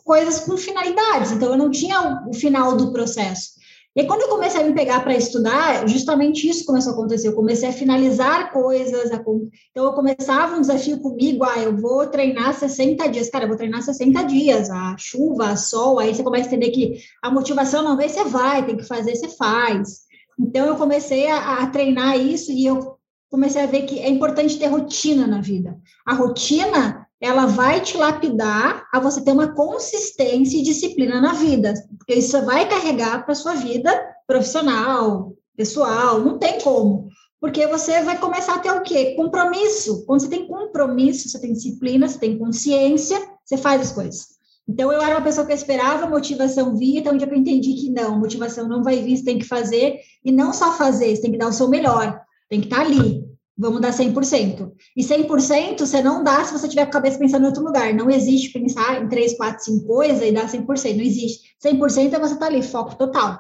[0.03, 3.53] coisas com finalidades, então eu não tinha o final do processo.
[3.95, 7.27] E aí, quando eu comecei a me pegar para estudar, justamente isso começou a acontecer.
[7.27, 9.11] Eu comecei a finalizar coisas.
[9.11, 9.17] A...
[9.17, 11.43] Então, eu começava um desafio comigo.
[11.43, 13.29] Ah, eu vou treinar 60 dias.
[13.29, 14.71] Cara, eu vou treinar 60 dias.
[14.71, 15.99] A chuva, a sol.
[15.99, 18.65] Aí você começa a entender que a motivação não vem, você vai.
[18.65, 20.07] Tem que fazer, você faz.
[20.39, 22.97] Então, eu comecei a, a treinar isso e eu
[23.33, 25.75] comecei a ver que é importante ter rotina na vida.
[26.05, 31.73] A rotina, ela vai te lapidar a você ter uma consistência e disciplina na vida,
[31.97, 33.91] porque isso vai carregar para sua vida
[34.27, 37.07] profissional, pessoal, não tem como.
[37.41, 39.15] Porque você vai começar a ter o quê?
[39.15, 40.05] Compromisso.
[40.05, 44.27] Quando você tem compromisso, você tem disciplina, você tem consciência, você faz as coisas.
[44.69, 48.19] Então, eu era uma pessoa que esperava motivação vir, então, um eu entendi que não,
[48.19, 51.37] motivação não vai vir, você tem que fazer, e não só fazer, você tem que
[51.39, 52.23] dar o seu melhor.
[52.53, 53.25] Tem que estar tá ali.
[53.57, 54.71] Vamos dar 100%.
[54.95, 57.91] E 100% você não dá se você tiver com a cabeça pensando em outro lugar.
[57.95, 60.95] Não existe pensar em 3, 4, 5 coisas e dar 100%.
[60.95, 61.55] Não existe.
[61.65, 63.39] 100% é você estar tá ali, foco total.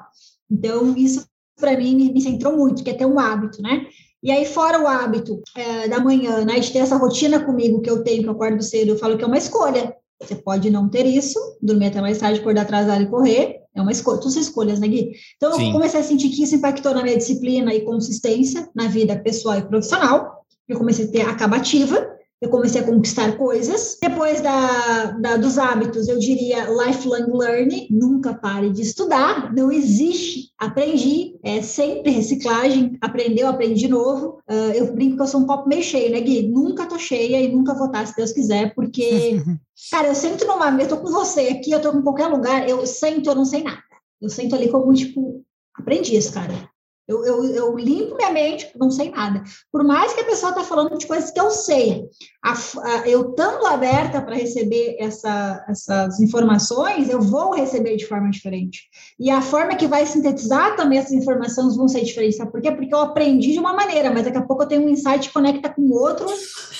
[0.49, 1.27] Então, isso
[1.59, 3.85] para mim me, me centrou muito, que é ter um hábito, né?
[4.23, 7.89] E aí, fora o hábito é, da manhã, né, de ter essa rotina comigo que
[7.89, 9.95] eu tenho, que eu acordo cedo, eu falo que é uma escolha.
[10.19, 13.91] Você pode não ter isso, dormir até mais tarde, acordar atrasado e correr, é uma
[13.91, 15.13] escolha, todas escolhas, né, Gui?
[15.35, 15.67] Então, Sim.
[15.67, 19.57] eu comecei a sentir que isso impactou na minha disciplina e consistência na vida pessoal
[19.57, 20.45] e profissional.
[20.67, 22.07] Eu comecei a ter acabativa,
[22.43, 23.97] eu comecei a conquistar coisas.
[24.01, 30.51] Depois da, da, dos hábitos, eu diria lifelong learning, nunca pare de estudar, não existe.
[30.57, 34.41] Aprendi, é sempre reciclagem, aprendeu, aprendi de novo.
[34.49, 36.49] Uh, eu brinco que eu sou um copo meio cheio, né, Gui?
[36.49, 39.41] Nunca tô cheia e nunca vou estar, se Deus quiser, porque,
[39.89, 42.67] cara, eu sento numa mesa, eu tô com você aqui, eu tô em qualquer lugar,
[42.67, 43.81] eu sento, eu não sei nada.
[44.21, 45.41] Eu sento ali como, tipo,
[45.77, 46.72] aprendi isso, cara.
[47.07, 49.43] Eu, eu, eu, limpo minha mente, não sei nada.
[49.71, 52.05] Por mais que a pessoa está falando de coisas que eu sei,
[52.41, 58.29] a, a, eu estando aberta para receber essa, essas informações, eu vou receber de forma
[58.29, 58.83] diferente.
[59.19, 62.37] E a forma que vai sintetizar também essas informações vão ser diferentes.
[62.37, 62.71] Sabe por quê?
[62.71, 65.33] Porque eu aprendi de uma maneira, mas daqui a pouco eu tenho um insight que
[65.33, 66.25] conecta com o outro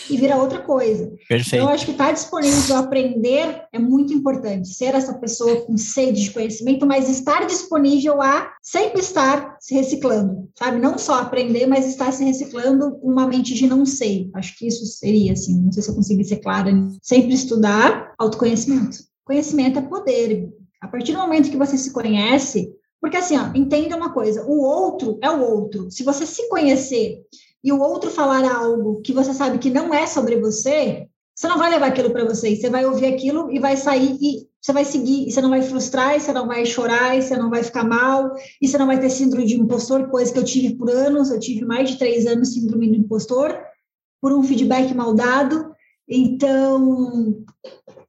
[0.09, 1.11] e vira outra coisa.
[1.27, 1.55] Perfeito.
[1.55, 4.69] Então, eu acho que estar tá disponível a aprender é muito importante.
[4.69, 10.12] Ser essa pessoa com sede de conhecimento, mas estar disponível a sempre estar se reciclando,
[10.55, 10.79] sabe?
[10.79, 14.29] Não só aprender, mas estar se reciclando com uma mente de não sei.
[14.33, 16.71] Acho que isso seria, assim, não sei se eu consegui ser clara.
[17.01, 18.97] Sempre estudar autoconhecimento.
[19.25, 20.49] Conhecimento é poder.
[20.81, 24.61] A partir do momento que você se conhece, porque assim, ó, entenda uma coisa, o
[24.61, 25.89] outro é o outro.
[25.91, 27.21] Se você se conhecer
[27.63, 31.57] e o outro falar algo que você sabe que não é sobre você, você não
[31.57, 32.55] vai levar aquilo para você.
[32.55, 35.27] Você vai ouvir aquilo e vai sair e você vai seguir.
[35.27, 37.83] E você não vai frustrar, e você não vai chorar, e você não vai ficar
[37.83, 41.31] mal, e você não vai ter síndrome de impostor, coisa que eu tive por anos.
[41.31, 43.57] Eu tive mais de três anos síndrome de impostor,
[44.21, 45.73] por um feedback mal dado.
[46.07, 47.43] Então,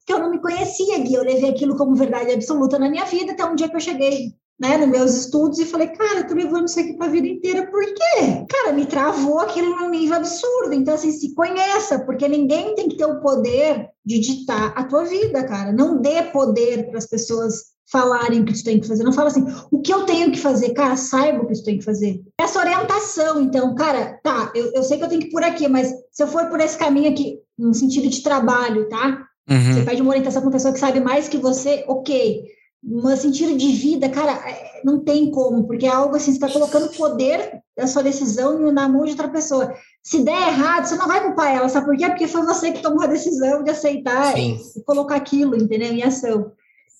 [0.05, 1.15] que eu não me conhecia, Gui.
[1.15, 4.33] Eu levei aquilo como verdade absoluta na minha vida até um dia que eu cheguei
[4.59, 7.27] né, nos meus estudos e falei, cara, eu tô levando isso aqui para a vida
[7.27, 8.45] inteira, por quê?
[8.49, 10.73] Cara, me travou aquilo num nível absurdo.
[10.73, 15.03] Então, assim, se conheça, porque ninguém tem que ter o poder de ditar a tua
[15.03, 15.73] vida, cara.
[15.73, 19.03] Não dê poder para as pessoas falarem o que tu tem que fazer.
[19.03, 20.69] Não fala assim, o que eu tenho que fazer?
[20.73, 22.23] Cara, saiba o que tu tem que fazer.
[22.39, 25.67] Essa orientação, então, cara, tá, eu, eu sei que eu tenho que ir por aqui,
[25.67, 29.27] mas se eu for por esse caminho aqui, no sentido de trabalho, tá?
[29.49, 29.73] Uhum.
[29.73, 33.57] Você pede uma orientação para uma pessoa que sabe mais que você, ok um sentido
[33.57, 36.95] de vida, cara, é, não tem como, porque é algo assim, você está colocando o
[36.95, 39.73] poder da sua decisão na mão de outra pessoa.
[40.03, 42.07] Se der errado, você não vai culpar ela, sabe por quê?
[42.07, 45.91] Porque foi você que tomou a decisão de aceitar e, e colocar aquilo, entendeu?
[45.91, 46.51] Em ação.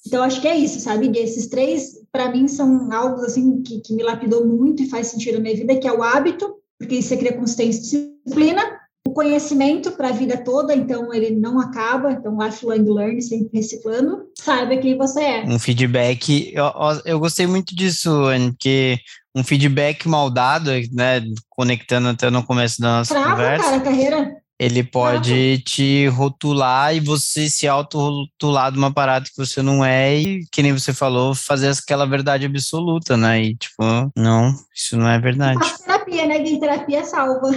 [0.06, 1.10] Então, acho que é isso, sabe?
[1.10, 5.08] E esses três, para mim, são algo assim que, que me lapidou muito e faz
[5.08, 7.82] sentido na minha vida, que é o hábito, porque isso você cria consistência e
[8.24, 8.62] disciplina,
[9.08, 14.26] o conhecimento para a vida toda, então ele não acaba, então lifelong learning, sempre reciclando,
[14.36, 15.44] saiba quem você é.
[15.44, 16.66] Um feedback, eu,
[17.06, 18.98] eu gostei muito disso, Anne, porque
[19.36, 23.64] um feedback mal dado, né, conectando até no começo da nossa Trava, conversa.
[23.64, 29.36] cara, a carreira ele pode te rotular e você se auto-rotular de uma parada que
[29.36, 33.42] você não é e, que nem você falou, fazer aquela verdade absoluta, né?
[33.44, 33.84] E, tipo,
[34.16, 35.60] não, isso não é verdade.
[36.06, 36.40] Terapia, né?
[36.44, 37.50] Que terapia salva.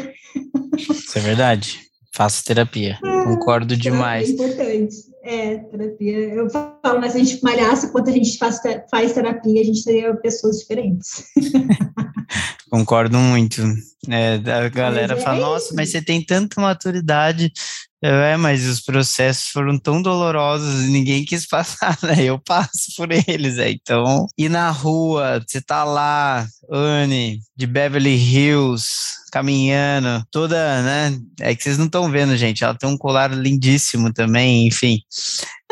[0.77, 1.81] Isso é verdade.
[2.13, 2.99] Faço terapia.
[3.19, 4.29] Ah, Concordo demais.
[4.29, 4.97] É importante.
[5.23, 6.17] É, terapia.
[6.17, 8.59] Eu falo, mas a gente malhasse, quando a gente faz,
[8.91, 11.25] faz terapia, a gente teria pessoas diferentes.
[12.71, 13.63] Concordo muito.
[14.09, 17.53] É, a galera mas é fala, nossa, mas você tem tanta maturidade.
[18.01, 22.23] É, mas os processos foram tão dolorosos e ninguém quis passar, né?
[22.23, 23.71] Eu passo por eles, é.
[23.71, 28.87] Então, e na rua, você tá lá, Anne, de Beverly Hills,
[29.33, 31.19] caminhando, toda, né?
[31.41, 32.63] É que vocês não estão vendo, gente.
[32.63, 35.01] Ela tem um colar lindíssimo também, enfim.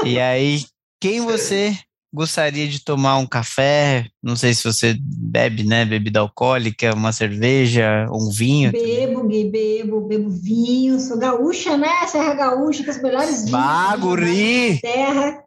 [0.05, 0.64] E aí,
[1.01, 1.78] quem você
[2.16, 8.06] gostaria de tomar um café, não sei se você bebe, né, bebida alcoólica, uma cerveja,
[8.10, 8.72] um vinho.
[8.72, 13.50] Bebo, Gui, bebo, bebo vinho, sou gaúcha, né, Serra Gaúcha, com os melhores vinhos.
[13.50, 14.80] Baguri!
[14.80, 15.44] Terra.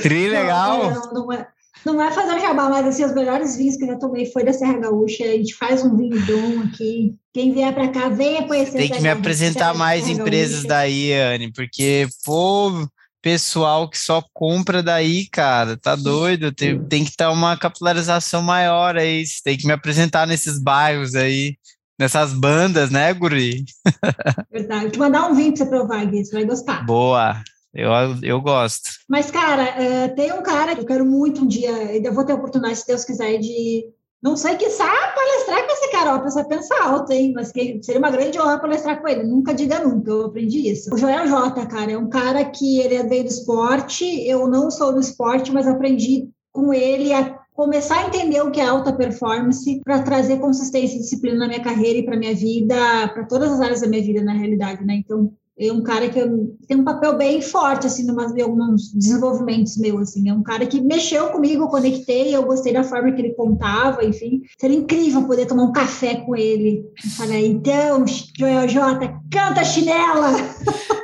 [0.00, 0.84] Tri legal.
[0.84, 1.48] Não, não, não, é,
[1.84, 4.44] não é fazer um jabá, mas assim, os melhores vinhos que eu já tomei foi
[4.44, 7.16] da Serra Gaúcha, a gente faz um vinho bom aqui.
[7.34, 8.78] Quem vier para cá, venha conhecer.
[8.78, 12.86] Tem que me apresentar mais empresas daí, Anne, porque, pô
[13.22, 16.52] pessoal que só compra daí, cara, tá doido?
[16.52, 19.24] Tem, tem que estar uma capitalização maior aí.
[19.24, 21.56] Você tem que me apresentar nesses bairros aí,
[21.98, 23.64] nessas bandas, né, Guri?
[24.52, 24.98] Verdade.
[24.98, 26.84] Vou mandar um vinho pra você provar, Gui, você vai gostar.
[26.84, 27.40] Boa.
[27.72, 27.90] Eu,
[28.22, 28.90] eu gosto.
[29.08, 32.32] Mas, cara, uh, tem um cara que eu quero muito um dia, ainda vou ter
[32.32, 33.84] a oportunidade, se Deus quiser, de
[34.22, 37.32] não sei que sabe palestrar com esse cara, ó, a pessoa pensa alto, hein?
[37.34, 39.24] Mas que seria uma grande honra palestrar com ele.
[39.24, 40.94] Nunca diga nunca, eu aprendi isso.
[40.94, 44.92] O Joel J, cara, é um cara que ele é do esporte, eu não sou
[44.92, 49.80] do esporte, mas aprendi com ele a começar a entender o que é alta performance
[49.84, 52.76] para trazer consistência e disciplina na minha carreira e para minha vida,
[53.08, 54.94] para todas as áreas da minha vida, na realidade, né?
[54.94, 56.20] Então, é um cara que
[56.66, 60.80] tem um papel bem forte, assim, em alguns desenvolvimentos meus, assim, é um cara que
[60.80, 65.46] mexeu comigo, eu conectei, eu gostei da forma que ele contava, enfim, seria incrível poder
[65.46, 66.84] tomar um café com ele,
[67.16, 68.04] falei, então,
[68.38, 70.32] Joel J, canta chinela!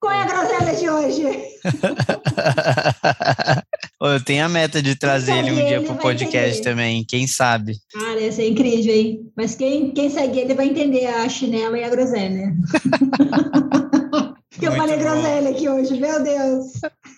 [0.00, 1.24] Qual é a groselha de hoje?
[4.00, 7.74] Eu tenho a meta de trazer ele um dia para o podcast também, quem sabe?
[7.92, 9.30] Cara, essa é incrível, hein?
[9.36, 12.56] Mas quem, quem segue ele vai entender a chinela e a groselha.
[14.60, 15.02] que eu falei bom.
[15.02, 16.66] groselha aqui hoje, meu Deus.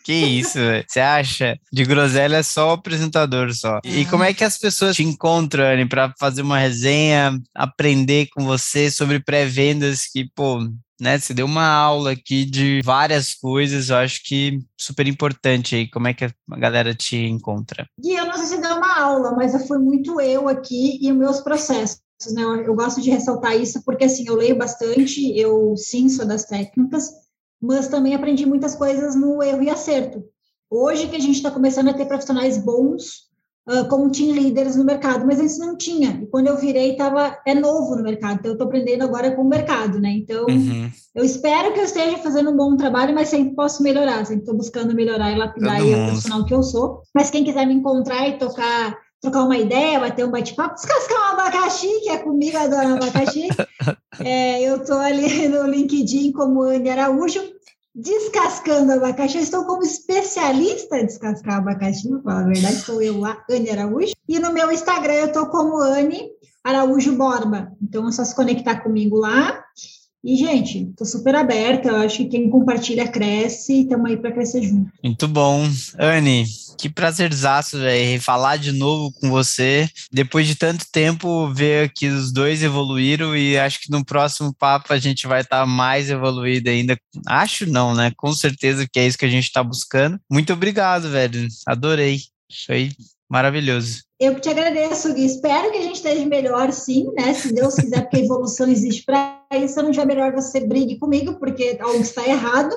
[0.05, 1.59] Que isso, você acha?
[1.73, 3.81] De groselha é só o apresentador só.
[3.85, 8.45] E como é que as pessoas te encontram, Anne, para fazer uma resenha, aprender com
[8.45, 10.61] você sobre pré-vendas que, pô,
[11.03, 11.19] né?
[11.19, 15.91] Você deu uma aula aqui de várias coisas, eu acho que super importante aí.
[15.91, 17.87] Como é que a galera te encontra?
[18.03, 21.19] E eu não sei se deu uma aula, mas foi muito eu aqui e os
[21.19, 22.01] meus processos.
[22.33, 22.43] Né?
[22.65, 27.11] Eu gosto de ressaltar isso porque assim eu leio bastante, eu sim sou das técnicas,
[27.63, 30.25] mas também aprendi muitas coisas no erro e acerto.
[30.69, 33.31] Hoje que a gente está começando a ter profissionais bons
[33.69, 36.19] uh, como team leaders no mercado, mas antes não tinha.
[36.23, 39.43] E quando eu virei, tava, é novo no mercado, então eu estou aprendendo agora com
[39.43, 40.11] o mercado, né?
[40.11, 40.91] Então, uhum.
[41.15, 44.57] eu espero que eu esteja fazendo um bom trabalho, mas sempre posso melhorar, sempre estou
[44.57, 47.03] buscando melhorar e lapidar aí o profissional que eu sou.
[47.15, 51.33] Mas quem quiser me encontrar e tocar trocar uma ideia, bater um bate-papo, descascar um
[51.33, 53.49] abacaxi, que é comigo, adoro abacaxi.
[54.19, 57.41] é, eu estou ali no LinkedIn como Anne Araújo
[57.95, 59.37] descascando abacaxi.
[59.37, 63.71] Eu estou como especialista em descascar abacaxi, vou falar a verdade, sou eu lá, Anne
[63.71, 64.13] Araújo.
[64.29, 66.29] E no meu Instagram eu estou como Anne
[66.65, 67.73] Araújo Borba.
[67.81, 69.63] Então é só se conectar comigo lá.
[70.25, 71.89] E, gente, estou super aberta.
[71.89, 74.91] Eu acho que quem compartilha cresce e estamos aí para crescer junto.
[75.03, 75.69] Muito bom.
[75.99, 76.45] Anne,
[76.79, 79.89] que prazerzaço, velho, falar de novo com você.
[80.13, 84.93] Depois de tanto tempo, ver que os dois evoluíram e acho que no próximo papo
[84.93, 86.97] a gente vai estar tá mais evoluído ainda.
[87.27, 88.13] Acho não, né?
[88.17, 90.21] Com certeza que é isso que a gente está buscando.
[90.31, 91.49] Muito obrigado, velho.
[91.67, 92.21] Adorei.
[92.49, 92.91] Isso aí
[93.33, 94.03] Maravilhoso.
[94.23, 95.25] Eu te agradeço, Gui.
[95.25, 97.35] Espero que a gente esteja melhor, sim, né?
[97.35, 99.75] Se Deus quiser, porque a evolução existe para isso.
[99.75, 102.73] Se não tiver melhor, você brigue comigo, porque algo está errado.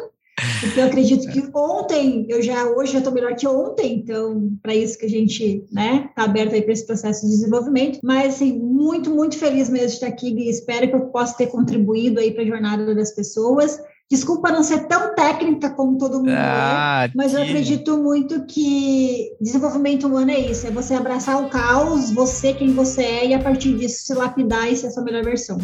[0.59, 4.73] Porque eu acredito que ontem, eu já hoje já estou melhor que ontem, então para
[4.73, 7.99] isso que a gente, né, está aberto aí para esse processo de desenvolvimento.
[8.03, 10.49] Mas assim, muito, muito feliz mesmo de estar aqui, Gui.
[10.49, 13.79] Espero que eu possa ter contribuído aí para a jornada das pessoas.
[14.11, 17.37] Desculpa não ser tão técnica como todo mundo é, ah, é, mas que...
[17.37, 22.71] eu acredito muito que desenvolvimento humano é isso, é você abraçar o caos, você quem
[22.71, 25.57] você é, e a partir disso se lapidar e ser a sua melhor versão.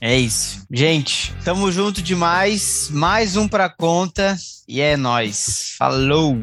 [0.00, 0.66] É isso.
[0.70, 2.90] Gente, tamo junto demais.
[2.90, 4.36] Mais um pra conta
[4.68, 5.76] e é nós.
[5.78, 6.38] Falou!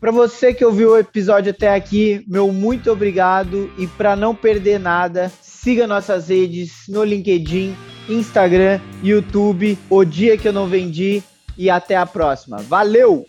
[0.00, 4.80] Para você que ouviu o episódio até aqui, meu muito obrigado e para não perder
[4.80, 5.30] nada,
[5.62, 7.76] siga nossas redes no LinkedIn,
[8.08, 11.22] Instagram, YouTube, O Dia que eu não vendi
[11.56, 12.56] e até a próxima.
[12.58, 13.24] Valeu!